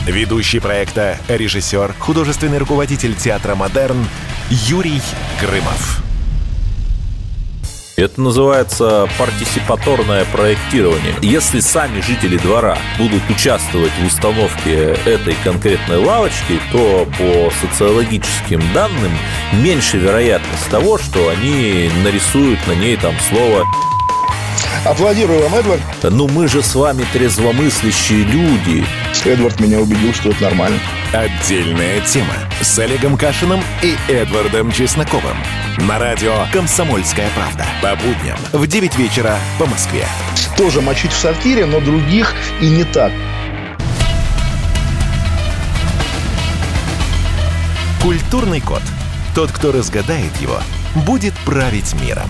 Ведущий 0.06 0.60
проекта, 0.60 1.18
режиссер, 1.30 1.96
художественный 1.98 2.58
руководитель 2.58 3.16
театра 3.16 3.56
«Модерн» 3.56 4.06
Юрий 4.50 5.02
Грымов. 5.40 6.04
Это 7.96 8.20
называется 8.20 9.08
партисипаторное 9.18 10.26
проектирование. 10.26 11.14
Если 11.22 11.62
сами 11.62 12.02
жители 12.02 12.38
двора 12.38 12.78
будут 12.98 13.22
участвовать 13.30 13.94
в 14.02 14.06
установке 14.06 14.98
этой 15.06 15.36
конкретной 15.42 15.98
лавочки, 15.98 16.60
то 16.74 17.08
по 17.18 17.54
социологическим 17.62 18.62
данным 18.74 19.12
меньше 19.54 20.00
вероятность 20.00 20.70
того, 20.70 20.98
что 20.98 21.30
они 21.30 21.90
нарисуют 22.04 22.60
на 22.68 22.74
ней 22.74 22.98
там 22.98 23.16
слово 23.30 23.64
Аплодирую 24.86 25.42
вам, 25.44 25.56
Эдвард. 25.56 25.82
Ну 26.04 26.28
мы 26.28 26.48
же 26.48 26.62
с 26.62 26.76
вами 26.76 27.06
трезвомыслящие 27.14 28.24
люди. 28.26 28.86
Эдвард 29.26 29.60
меня 29.60 29.80
убедил, 29.80 30.14
что 30.14 30.30
это 30.30 30.44
нормально. 30.44 30.78
Отдельная 31.14 32.02
тема 32.02 32.34
с 32.62 32.78
Олегом 32.80 33.18
Кашиным 33.18 33.62
и 33.82 33.96
Эдвардом 34.12 34.72
Чесноковым. 34.72 35.38
На 35.88 36.00
радио 36.00 36.34
«Комсомольская 36.52 37.30
правда». 37.36 37.66
По 37.82 37.96
будням 37.96 38.38
в 38.52 38.68
9 38.68 38.98
вечера 38.98 39.38
по 39.58 39.66
Москве. 39.66 40.06
Тоже 40.58 40.82
мочить 40.82 41.12
в 41.12 41.18
сортире, 41.18 41.66
но 41.66 41.80
других 41.80 42.34
и 42.62 42.70
не 42.70 42.84
так. 42.84 43.12
Культурный 48.02 48.60
код. 48.60 48.82
Тот, 49.34 49.52
кто 49.52 49.72
разгадает 49.72 50.36
его, 50.42 50.60
будет 50.94 51.34
править 51.46 51.94
миром. 52.02 52.30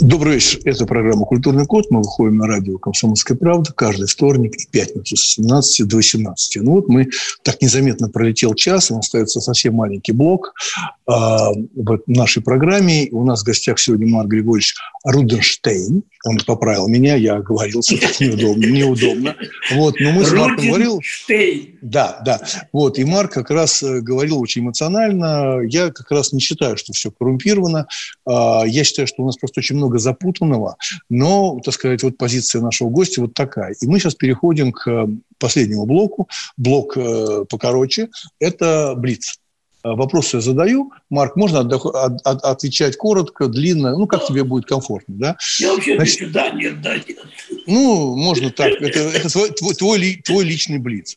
Добрый 0.00 0.34
вечер. 0.34 0.60
Это 0.64 0.86
программа 0.86 1.24
«Культурный 1.26 1.66
код». 1.66 1.86
Мы 1.90 1.98
выходим 1.98 2.36
на 2.36 2.46
радио 2.46 2.78
«Комсомольская 2.78 3.36
правда» 3.36 3.72
каждый 3.72 4.06
вторник 4.06 4.54
и 4.54 4.66
пятницу 4.70 5.16
с 5.16 5.34
17 5.34 5.88
до 5.88 5.96
18. 5.96 6.62
Ну 6.62 6.72
вот 6.72 6.88
мы 6.88 7.08
так 7.42 7.60
незаметно 7.60 8.08
пролетел 8.08 8.54
час, 8.54 8.90
нам 8.90 9.00
остается 9.00 9.40
совсем 9.40 9.74
маленький 9.74 10.12
блок 10.12 10.54
э, 11.08 11.10
в 11.10 12.00
нашей 12.06 12.42
программе. 12.42 13.08
У 13.10 13.24
нас 13.24 13.42
в 13.42 13.44
гостях 13.44 13.80
сегодня 13.80 14.06
Марк 14.06 14.28
Григорьевич 14.28 14.74
Руденштейн. 15.04 16.02
Он 16.24 16.38
поправил 16.46 16.88
меня, 16.88 17.14
я 17.14 17.36
оговорился, 17.36 17.96
так 17.98 18.20
неудобно. 18.20 18.66
неудобно. 18.66 19.36
Вот, 19.74 19.94
но 20.00 20.12
мы 20.12 20.24
с 20.24 20.32
Марком 20.32 20.66
говорил... 20.66 21.00
Да, 21.80 22.20
да. 22.24 22.40
Вот, 22.72 22.98
и 22.98 23.04
Марк 23.04 23.32
как 23.32 23.50
раз 23.50 23.82
э, 23.82 24.00
говорил 24.00 24.40
очень 24.40 24.62
эмоционально. 24.62 25.60
Я 25.66 25.90
как 25.90 26.10
раз 26.10 26.32
не 26.32 26.40
считаю, 26.40 26.76
что 26.76 26.92
все 26.92 27.10
коррумпировано. 27.10 27.86
А, 28.26 28.64
я 28.66 28.84
считаю, 28.84 29.06
что 29.06 29.22
у 29.22 29.26
нас 29.26 29.36
просто 29.36 29.60
очень 29.60 29.76
много 29.76 29.87
запутанного. 29.96 30.76
Но, 31.08 31.58
так 31.64 31.72
сказать, 31.72 32.02
вот 32.02 32.18
позиция 32.18 32.60
нашего 32.60 32.90
гостя 32.90 33.22
вот 33.22 33.32
такая. 33.32 33.74
И 33.80 33.86
мы 33.86 33.98
сейчас 33.98 34.14
переходим 34.14 34.72
к 34.72 35.08
последнему 35.38 35.86
блоку. 35.86 36.28
Блок 36.58 36.96
э, 36.96 37.44
покороче. 37.48 38.10
Это 38.38 38.94
Блиц. 38.96 39.38
Э, 39.84 39.90
вопросы 39.94 40.36
я 40.36 40.40
задаю. 40.40 40.92
Марк, 41.10 41.36
можно 41.36 41.60
от, 41.60 41.72
от, 41.72 42.44
отвечать 42.44 42.96
коротко, 42.96 43.48
длинно, 43.48 43.96
ну, 43.96 44.06
как 44.06 44.26
тебе 44.26 44.44
будет 44.44 44.66
комфортно, 44.66 45.14
да? 45.16 45.36
Я 45.58 45.74
вообще 45.74 45.96
Значит, 45.96 46.32
да, 46.32 46.50
нет, 46.50 46.80
да, 46.82 46.96
нет. 46.96 47.18
Ну, 47.66 48.16
можно 48.16 48.50
так. 48.50 48.72
Это, 48.80 48.98
это 48.98 49.28
твой, 49.28 49.74
твой, 49.74 50.22
твой 50.24 50.44
личный 50.44 50.78
блиц. 50.78 51.16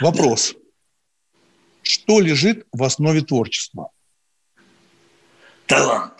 Вопрос. 0.00 0.54
Что 1.82 2.20
лежит 2.20 2.66
в 2.72 2.82
основе 2.84 3.22
творчества? 3.22 3.90
Талант. 5.66 6.12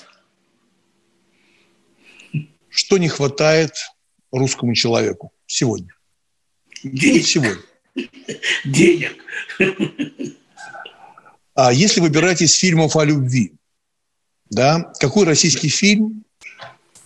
Что 2.70 2.98
не 2.98 3.08
хватает 3.08 3.72
русскому 4.32 4.74
человеку 4.74 5.32
сегодня? 5.46 5.94
Денег. 6.82 7.26
Сегодня. 7.26 7.62
Денег. 8.64 9.16
А 11.54 11.72
если 11.72 12.00
выбирать 12.00 12.40
из 12.40 12.54
фильмов 12.54 12.96
о 12.96 13.04
любви, 13.04 13.52
да, 14.48 14.92
какой 14.98 15.26
российский 15.26 15.68
фильм 15.68 16.24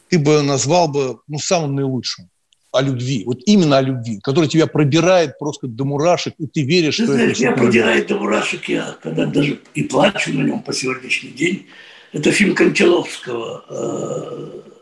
ты 0.09 0.19
бы 0.19 0.43
назвал 0.43 0.89
бы 0.89 1.19
ну, 1.27 1.39
самым 1.39 1.75
наилучшим? 1.75 2.29
о 2.75 2.83
любви, 2.83 3.23
вот 3.25 3.39
именно 3.47 3.79
о 3.79 3.83
любви, 3.83 4.19
который 4.21 4.49
тебя 4.49 4.67
пробирает 4.67 5.39
просто 5.39 5.69
до 5.69 5.85
мурашек, 5.85 6.35
и 6.39 6.49
ты 6.49 6.63
веришь, 6.63 6.97
ты 6.97 7.05
что 7.05 7.13
знаешь, 7.13 7.39
это... 7.39 7.41
Меня 7.41 7.53
пробирает 7.53 8.07
до 8.09 8.17
мурашек, 8.17 8.69
я 8.69 8.97
когда 9.01 9.27
даже 9.27 9.61
и 9.75 9.85
плачу 9.85 10.33
на 10.33 10.43
нем 10.43 10.61
по 10.61 10.73
сегодняшний 10.73 11.31
день. 11.31 11.67
Это 12.13 12.33
фильм 12.33 12.57
Кончаловского, 12.57 13.65
э, 13.69 14.74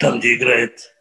там, 0.00 0.18
где 0.18 0.34
играет 0.34 0.92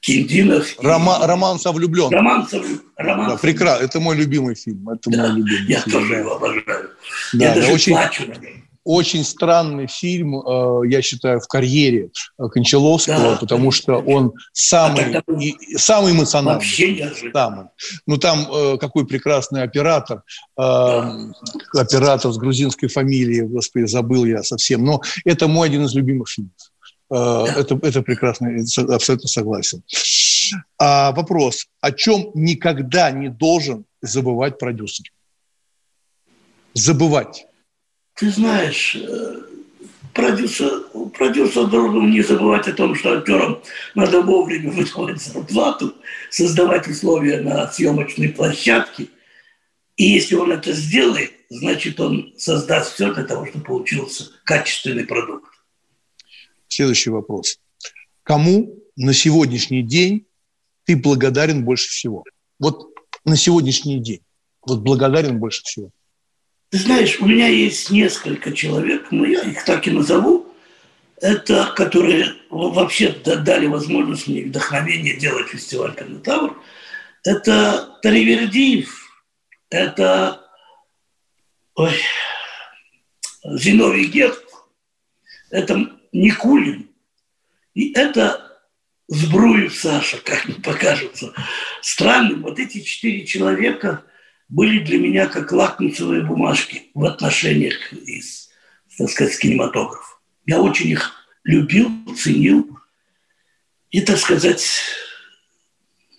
Киндинов. 0.00 0.76
Рома, 0.78 1.26
Роман 1.26 1.58
со 1.58 1.72
влюблен. 1.72 2.10
Роман 2.10 2.48
со, 2.48 2.60
Роман 2.96 3.30
да, 3.30 3.36
прекрасно. 3.36 3.84
Это 3.84 4.00
мой 4.00 4.16
любимый 4.16 4.54
фильм. 4.54 4.88
Это 4.88 5.10
да, 5.10 5.28
мой 5.28 5.38
любимый 5.38 5.68
я 5.68 5.80
фильм. 5.80 5.92
тоже 5.92 6.14
его 6.14 6.36
обожаю. 6.36 6.90
Да, 7.32 7.44
я 7.44 7.54
даже 7.54 7.72
очень, 7.72 7.92
плачу 7.92 8.26
на 8.26 8.32
нем. 8.34 8.64
Очень 8.82 9.24
странный 9.24 9.86
фильм, 9.88 10.36
э, 10.40 10.88
я 10.88 11.02
считаю, 11.02 11.38
в 11.40 11.46
карьере 11.46 12.10
Кончаловского, 12.38 13.32
да, 13.32 13.36
потому 13.36 13.72
что 13.72 13.98
он 13.98 14.32
самый, 14.54 15.16
а 15.16 15.22
и, 15.38 15.76
самый 15.76 16.12
эмоциональный. 16.12 16.54
Вообще 16.54 16.94
не 16.94 17.30
самый. 17.30 17.66
Ну, 18.06 18.16
там 18.16 18.48
э, 18.50 18.78
какой 18.78 19.06
прекрасный 19.06 19.62
оператор, 19.62 20.22
э, 20.56 20.62
да. 20.62 21.32
оператор 21.74 22.32
с 22.32 22.38
грузинской 22.38 22.88
фамилией, 22.88 23.42
господи, 23.42 23.84
забыл 23.84 24.24
я 24.24 24.42
совсем. 24.42 24.82
Но 24.82 25.02
это 25.26 25.46
мой 25.46 25.68
один 25.68 25.84
из 25.84 25.94
любимых 25.94 26.30
фильмов. 26.30 26.69
Э, 27.10 27.44
это, 27.56 27.78
это 27.82 28.02
прекрасно, 28.02 28.56
абсолютно 28.88 29.28
согласен. 29.28 29.82
А 30.78 31.12
вопрос, 31.12 31.66
о 31.80 31.92
чем 31.92 32.30
никогда 32.34 33.10
не 33.10 33.28
должен 33.28 33.84
забывать 34.00 34.58
продюсер? 34.58 35.06
Забывать. 36.74 37.46
Ты 38.14 38.30
знаешь, 38.30 38.96
э, 38.96 39.40
продюсер, 40.14 40.84
продюсер 41.16 41.66
должен 41.66 42.10
не 42.10 42.22
забывать 42.22 42.68
о 42.68 42.72
том, 42.72 42.94
что 42.94 43.18
актерам 43.18 43.60
надо 43.94 44.22
вовремя 44.22 44.70
выдавать 44.72 45.20
зарплату, 45.20 45.94
создавать 46.30 46.86
условия 46.86 47.40
на 47.40 47.70
съемочной 47.70 48.28
площадке. 48.28 49.08
И 49.96 50.04
если 50.04 50.36
он 50.36 50.52
это 50.52 50.72
сделает, 50.72 51.32
значит, 51.50 51.98
он 52.00 52.32
создаст 52.38 52.94
все 52.94 53.12
для 53.12 53.24
того, 53.24 53.46
чтобы 53.46 53.64
получился 53.64 54.30
качественный 54.44 55.04
продукт. 55.04 55.59
Следующий 56.70 57.10
вопрос. 57.10 57.58
Кому 58.22 58.78
на 58.94 59.12
сегодняшний 59.12 59.82
день 59.82 60.26
ты 60.84 60.96
благодарен 60.96 61.64
больше 61.64 61.88
всего? 61.88 62.22
Вот 62.60 62.94
на 63.24 63.36
сегодняшний 63.36 63.98
день. 63.98 64.20
Вот 64.64 64.80
благодарен 64.80 65.38
больше 65.40 65.62
всего. 65.64 65.90
Ты 66.70 66.78
знаешь, 66.78 67.18
у 67.20 67.26
меня 67.26 67.48
есть 67.48 67.90
несколько 67.90 68.52
человек, 68.52 69.10
но 69.10 69.26
я 69.26 69.42
их 69.42 69.64
так 69.64 69.88
и 69.88 69.90
назову, 69.90 70.46
это 71.20 71.72
которые 71.76 72.34
вообще 72.50 73.10
дали 73.10 73.66
возможность 73.66 74.28
мне 74.28 74.44
вдохновение 74.44 75.16
делать 75.16 75.48
фестиваль 75.48 75.94
Канатавр. 75.96 76.56
Это 77.24 77.98
Таривердиев, 78.00 78.94
это 79.70 80.46
ой, 81.74 81.94
Зиновий 83.44 84.06
Герд, 84.06 84.40
это 85.50 85.99
Никулин, 86.12 86.90
и 87.74 87.92
это 87.92 88.50
Збруев 89.08 89.74
Саша, 89.74 90.18
как 90.18 90.46
мне 90.46 90.54
покажется. 90.64 91.32
Странным, 91.82 92.42
вот 92.42 92.58
эти 92.58 92.80
четыре 92.80 93.26
человека 93.26 94.04
были 94.48 94.78
для 94.84 94.98
меня 94.98 95.26
как 95.26 95.52
лакмусовые 95.52 96.22
бумажки 96.22 96.90
в 96.94 97.04
отношениях 97.04 97.92
из, 97.92 98.50
так 98.96 99.10
сказать, 99.10 99.34
с 99.34 99.38
кинематографом. 99.38 100.18
Я 100.46 100.60
очень 100.60 100.90
их 100.90 101.12
любил, 101.44 101.90
ценил 102.16 102.78
и, 103.90 104.00
так 104.00 104.18
сказать, 104.18 104.64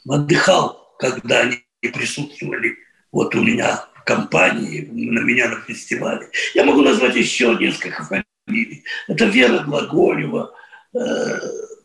отдыхал, 0.07 0.95
когда 0.99 1.41
они 1.41 1.63
присутствовали 1.81 2.77
вот 3.11 3.35
у 3.35 3.43
меня 3.43 3.85
в 3.95 4.03
компании, 4.03 4.81
на 4.91 5.19
меня 5.19 5.49
на 5.49 5.61
фестивале. 5.61 6.29
Я 6.53 6.65
могу 6.65 6.81
назвать 6.81 7.15
еще 7.15 7.55
несколько 7.59 8.03
фамилий. 8.52 8.84
Это 9.08 9.26
Вера 9.26 9.64
Глаголева, 9.64 10.54
э, 10.93 11.39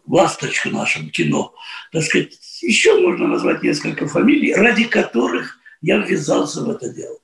ласточка 0.07 0.71
нашего 0.71 1.09
кино. 1.11 1.55
Так 1.93 2.03
сказать, 2.03 2.39
еще 2.63 3.01
можно 3.01 3.29
назвать 3.29 3.63
несколько 3.63 4.07
фамилий, 4.07 4.55
ради 4.55 4.85
которых 4.85 5.59
я 5.81 5.99
ввязался 5.99 6.63
в 6.63 6.71
это 6.71 6.89
дело. 6.89 7.19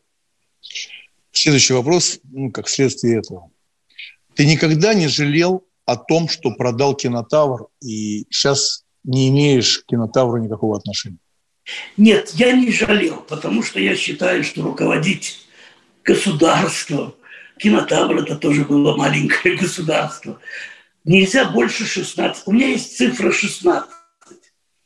Следующий 1.32 1.74
вопрос, 1.74 2.20
ну, 2.30 2.51
как 2.51 2.68
следствие 2.68 3.18
этого. 3.18 3.51
Ты 4.34 4.47
никогда 4.47 4.95
не 4.95 5.09
жалел 5.09 5.64
о 5.84 5.97
том, 5.97 6.28
что 6.28 6.53
продал 6.53 6.95
кинотавр, 6.95 7.68
и 7.80 8.26
сейчас 8.30 8.84
не 9.05 9.28
имеешь 9.28 9.80
к 9.80 9.86
кинотавру 9.86 10.38
никакого 10.38 10.76
отношения? 10.76 11.18
Нет, 11.97 12.30
я 12.34 12.53
не 12.53 12.70
жалел, 12.70 13.24
потому 13.28 13.62
что 13.62 13.80
я 13.80 13.97
считаю, 13.97 14.45
что 14.45 14.62
руководить 14.62 15.40
государством, 16.05 17.14
кинотавр 17.59 18.18
это 18.18 18.36
тоже 18.36 18.64
было 18.64 18.96
маленькое 18.96 19.57
государство, 19.61 20.40
нельзя 21.05 21.50
больше 21.50 21.84
16. 21.84 22.44
У 22.46 22.53
меня 22.53 22.68
есть 22.68 22.96
цифра 22.96 23.32
16. 23.32 23.88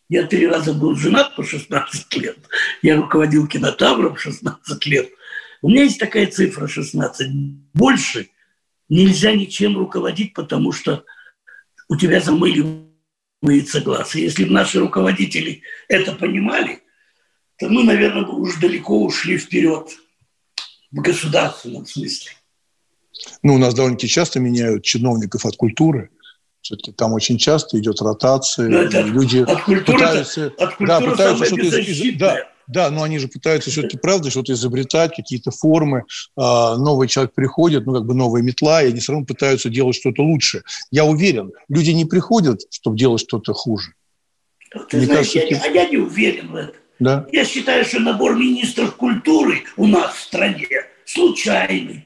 Я 0.08 0.26
три 0.26 0.46
раза 0.46 0.72
был 0.72 0.94
женат 0.94 1.34
по 1.34 1.42
16 1.42 2.16
лет. 2.16 2.38
Я 2.82 2.96
руководил 2.96 3.46
кинотавром 3.48 4.16
16 4.16 4.86
лет. 4.86 5.10
У 5.62 5.68
меня 5.68 5.82
есть 5.82 5.98
такая 5.98 6.26
цифра 6.26 6.68
16. 6.68 7.28
Больше 7.74 8.28
нельзя 8.88 9.32
ничем 9.32 9.76
руководить, 9.76 10.32
потому 10.32 10.70
что 10.70 11.04
у 11.88 11.96
тебя 11.96 12.20
замыливается 12.20 13.80
глаз. 13.80 14.14
И 14.14 14.20
если 14.20 14.44
бы 14.44 14.52
наши 14.52 14.78
руководители 14.78 15.62
это 15.88 16.12
понимали, 16.12 16.82
то 17.58 17.68
мы, 17.68 17.82
наверное, 17.82 18.22
бы 18.22 18.38
уже 18.38 18.60
далеко 18.60 19.02
ушли 19.02 19.38
вперед 19.38 19.90
в 20.92 21.00
государственном 21.00 21.86
смысле. 21.86 22.32
Ну, 23.42 23.54
у 23.54 23.58
нас 23.58 23.74
довольно-таки 23.74 24.08
часто 24.08 24.40
меняют 24.40 24.84
чиновников 24.84 25.44
от 25.46 25.56
культуры. 25.56 26.10
Все-таки 26.60 26.92
там 26.92 27.12
очень 27.12 27.38
часто 27.38 27.78
идет 27.78 28.00
ротация. 28.02 28.68
Но 28.68 28.78
это 28.78 29.00
люди 29.02 29.38
от 29.38 29.62
культуры, 29.62 29.98
пытаются, 29.98 30.46
от 30.58 30.74
культуры 30.74 30.86
да, 30.86 31.00
пытаются 31.00 31.44
что-то 31.44 31.62
из, 31.62 32.18
да, 32.18 32.38
да, 32.66 32.90
но 32.90 33.04
они 33.04 33.18
же 33.18 33.28
пытаются 33.28 33.70
все-таки, 33.70 33.96
правда, 33.96 34.30
что-то 34.30 34.52
изобретать, 34.52 35.14
какие-то 35.14 35.50
формы. 35.52 36.04
А, 36.36 36.76
новый 36.76 37.06
человек 37.06 37.34
приходит, 37.34 37.86
ну, 37.86 37.94
как 37.94 38.04
бы 38.04 38.14
новая 38.14 38.42
метла, 38.42 38.82
и 38.82 38.88
они 38.88 39.00
все 39.00 39.12
равно 39.12 39.26
пытаются 39.26 39.68
делать 39.68 39.94
что-то 39.94 40.22
лучше. 40.22 40.62
Я 40.90 41.04
уверен, 41.04 41.52
люди 41.68 41.90
не 41.90 42.04
приходят, 42.04 42.62
чтобы 42.70 42.98
делать 42.98 43.20
что-то 43.20 43.52
хуже. 43.52 43.92
Ты 44.90 44.96
Мне 44.96 45.06
знаешь, 45.06 45.32
кажется, 45.32 45.54
я, 45.54 45.62
а 45.62 45.68
я 45.68 45.88
не 45.88 45.98
уверен 45.98 46.48
в 46.50 46.56
этом. 46.56 46.74
Да? 46.98 47.26
Я 47.30 47.44
считаю, 47.44 47.84
что 47.84 48.00
набор 48.00 48.34
министров 48.34 48.96
культуры 48.96 49.62
у 49.76 49.86
нас 49.86 50.14
в 50.14 50.20
стране 50.20 50.66
случайный. 51.04 52.05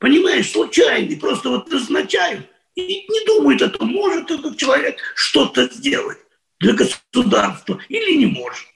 Понимаешь, 0.00 0.50
случайный. 0.50 1.16
Просто 1.16 1.50
вот 1.50 1.70
назначают 1.70 2.46
и 2.74 3.06
не 3.06 3.26
думают 3.26 3.62
о 3.62 3.68
том, 3.68 3.88
может 3.88 4.30
этот 4.30 4.56
человек 4.56 4.98
что-то 5.14 5.68
сделать 5.72 6.18
для 6.58 6.72
государства 6.72 7.78
или 7.88 8.16
не 8.16 8.26
может. 8.26 8.66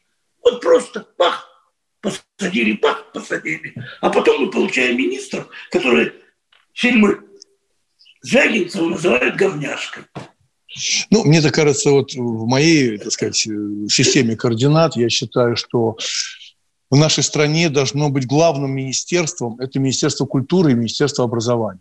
Вот 0.42 0.60
просто 0.60 1.00
пах, 1.16 1.48
посадили, 2.02 2.74
пах, 2.74 3.10
посадили. 3.12 3.74
А 4.02 4.10
потом 4.10 4.42
мы 4.42 4.50
получаем 4.50 4.98
министров, 4.98 5.48
которые 5.70 6.12
фильмы 6.74 7.20
Звягинцева 8.20 8.88
называют 8.88 9.36
говняшкой. 9.36 10.04
Ну, 11.10 11.24
мне 11.24 11.40
так 11.40 11.54
кажется, 11.54 11.90
вот 11.90 12.12
в 12.14 12.46
моей, 12.46 12.98
так 12.98 13.12
сказать, 13.12 13.36
системе 13.36 14.36
координат 14.36 14.96
я 14.96 15.08
считаю, 15.08 15.56
что 15.56 15.96
в 16.94 16.96
нашей 16.96 17.24
стране 17.24 17.70
должно 17.70 18.08
быть 18.08 18.24
главным 18.24 18.70
министерством, 18.70 19.58
это 19.58 19.80
Министерство 19.80 20.26
культуры 20.26 20.70
и 20.70 20.74
Министерство 20.74 21.24
образования. 21.24 21.80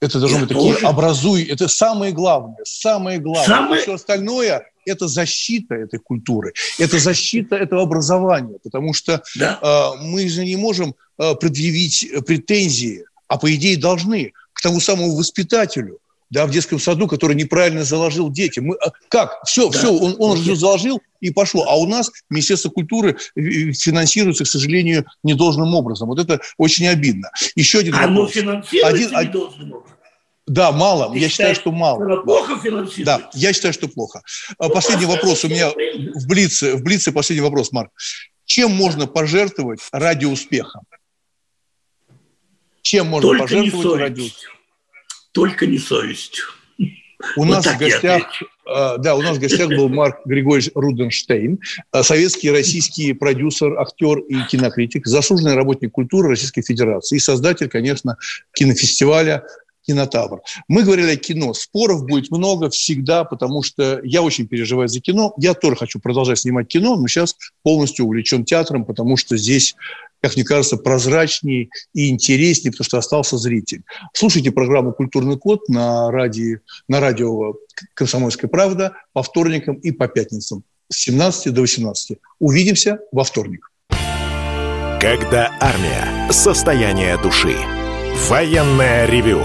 Это 0.00 0.18
должно 0.18 0.38
быть 0.38 0.48
тоже. 0.48 0.72
такие 0.72 0.88
образуй, 0.88 1.42
это 1.42 1.68
самое 1.68 2.10
главное, 2.12 2.64
самое 2.64 3.18
главное. 3.18 3.44
Самое... 3.46 3.82
Все 3.82 3.92
остальное– 3.92 4.64
это 4.86 5.08
защита 5.08 5.74
этой 5.74 5.98
культуры, 5.98 6.54
это 6.78 6.98
защита 6.98 7.54
этого 7.56 7.82
образования, 7.82 8.56
потому 8.64 8.94
что 8.94 9.22
да. 9.34 9.58
э, 9.60 10.02
мы 10.02 10.26
же 10.26 10.42
не 10.46 10.56
можем 10.56 10.94
э, 11.18 11.34
предъявить 11.34 12.08
претензии, 12.26 13.04
а 13.28 13.36
по 13.36 13.54
идее 13.54 13.76
должны 13.76 14.32
к 14.54 14.62
тому 14.62 14.80
самому 14.80 15.16
воспитателю, 15.16 15.98
да, 16.30 16.46
в 16.46 16.50
детском 16.50 16.78
саду, 16.78 17.06
который 17.06 17.36
неправильно 17.36 17.84
заложил 17.84 18.30
детям. 18.30 18.66
Мы, 18.66 18.76
а, 18.76 18.90
как? 19.08 19.42
Все, 19.46 19.68
да. 19.70 19.78
все, 19.78 19.92
он, 19.92 20.16
он 20.18 20.36
же 20.36 20.56
заложил 20.56 21.00
и 21.20 21.30
пошло. 21.30 21.66
А 21.68 21.76
у 21.76 21.86
нас 21.86 22.10
Министерство 22.30 22.70
культуры 22.70 23.16
финансируется, 23.34 24.44
к 24.44 24.48
сожалению, 24.48 25.06
недолжным 25.22 25.74
образом. 25.74 26.08
Вот 26.08 26.18
это 26.18 26.40
очень 26.58 26.88
обидно. 26.88 27.30
Еще 27.54 27.78
один 27.78 27.94
Оно 27.94 28.22
вопрос. 28.22 28.32
финансируется 28.32 29.16
один, 29.16 29.28
недолжным 29.28 29.72
образом. 29.72 29.96
Да, 30.46 30.70
мало. 30.70 31.12
Ты 31.12 31.18
я 31.18 31.28
считаю, 31.28 31.54
что 31.54 31.72
мало. 31.72 32.22
Плохо 32.22 32.58
финансируется? 32.60 33.04
Да, 33.04 33.30
я 33.34 33.52
считаю, 33.52 33.74
что 33.74 33.88
плохо. 33.88 34.22
Ну, 34.60 34.70
последний 34.70 35.06
вопрос 35.06 35.44
у 35.44 35.48
меня 35.48 35.70
в 35.70 36.26
Блице. 36.26 36.76
В 36.76 36.82
Блице 36.82 37.12
последний 37.12 37.42
вопрос, 37.42 37.72
Марк. 37.72 37.90
Чем 38.44 38.70
можно 38.72 39.08
пожертвовать 39.08 39.80
ради 39.90 40.24
успеха? 40.24 40.80
Чем 42.82 43.08
можно 43.08 43.30
Только 43.30 43.42
пожертвовать 43.42 44.00
ради 44.00 44.20
успеха? 44.20 44.55
Только 45.36 45.66
не 45.66 45.76
совестью. 45.76 46.46
У 47.36 47.44
вот 47.44 47.44
нас 47.44 47.66
в 47.66 47.78
гостях, 47.78 48.42
э, 48.42 48.96
да, 48.98 49.14
у 49.16 49.20
нас 49.20 49.36
в 49.36 49.40
гостях 49.40 49.68
был 49.68 49.90
Марк 49.90 50.20
Григорьевич 50.24 50.70
Руденштейн, 50.74 51.58
э, 51.92 52.02
советский 52.02 52.50
российский 52.50 53.12
продюсер, 53.12 53.78
актер 53.78 54.20
и 54.20 54.46
кинокритик, 54.46 55.06
заслуженный 55.06 55.54
работник 55.54 55.92
культуры 55.92 56.30
Российской 56.30 56.62
Федерации 56.62 57.16
и 57.16 57.18
создатель, 57.18 57.68
конечно, 57.68 58.16
кинофестиваля 58.54 59.44
кинотавр. 59.86 60.40
Мы 60.68 60.84
говорили 60.84 61.12
о 61.12 61.16
кино. 61.16 61.52
Споров 61.52 62.06
будет 62.06 62.30
много 62.30 62.70
всегда, 62.70 63.24
потому 63.24 63.62
что 63.62 64.00
я 64.02 64.22
очень 64.22 64.48
переживаю 64.48 64.88
за 64.88 65.00
кино. 65.00 65.34
Я 65.36 65.52
тоже 65.52 65.76
хочу 65.76 66.00
продолжать 66.00 66.38
снимать 66.38 66.68
кино, 66.68 66.96
но 66.96 67.06
сейчас 67.08 67.36
полностью 67.62 68.06
увлечен 68.06 68.44
театром, 68.44 68.86
потому 68.86 69.16
что 69.18 69.36
здесь 69.36 69.76
как 70.26 70.34
мне 70.34 70.44
кажется, 70.44 70.76
прозрачнее 70.76 71.68
и 71.94 72.10
интереснее, 72.10 72.72
потому 72.72 72.84
что 72.84 72.98
остался 72.98 73.38
зритель. 73.38 73.84
Слушайте 74.12 74.50
программу 74.50 74.92
«Культурный 74.92 75.38
код» 75.38 75.68
на, 75.68 76.10
радио, 76.10 76.58
на 76.88 76.98
радио 76.98 77.54
«Комсомольская 77.94 78.50
правда» 78.50 78.94
по 79.12 79.22
вторникам 79.22 79.76
и 79.76 79.92
по 79.92 80.08
пятницам 80.08 80.64
с 80.90 80.96
17 80.96 81.54
до 81.54 81.60
18. 81.60 82.18
Увидимся 82.40 82.98
во 83.12 83.22
вторник. 83.22 83.70
Когда 85.00 85.52
армия. 85.60 86.32
Состояние 86.32 87.16
души. 87.22 87.54
Военное 88.28 89.06
ревю 89.06 89.44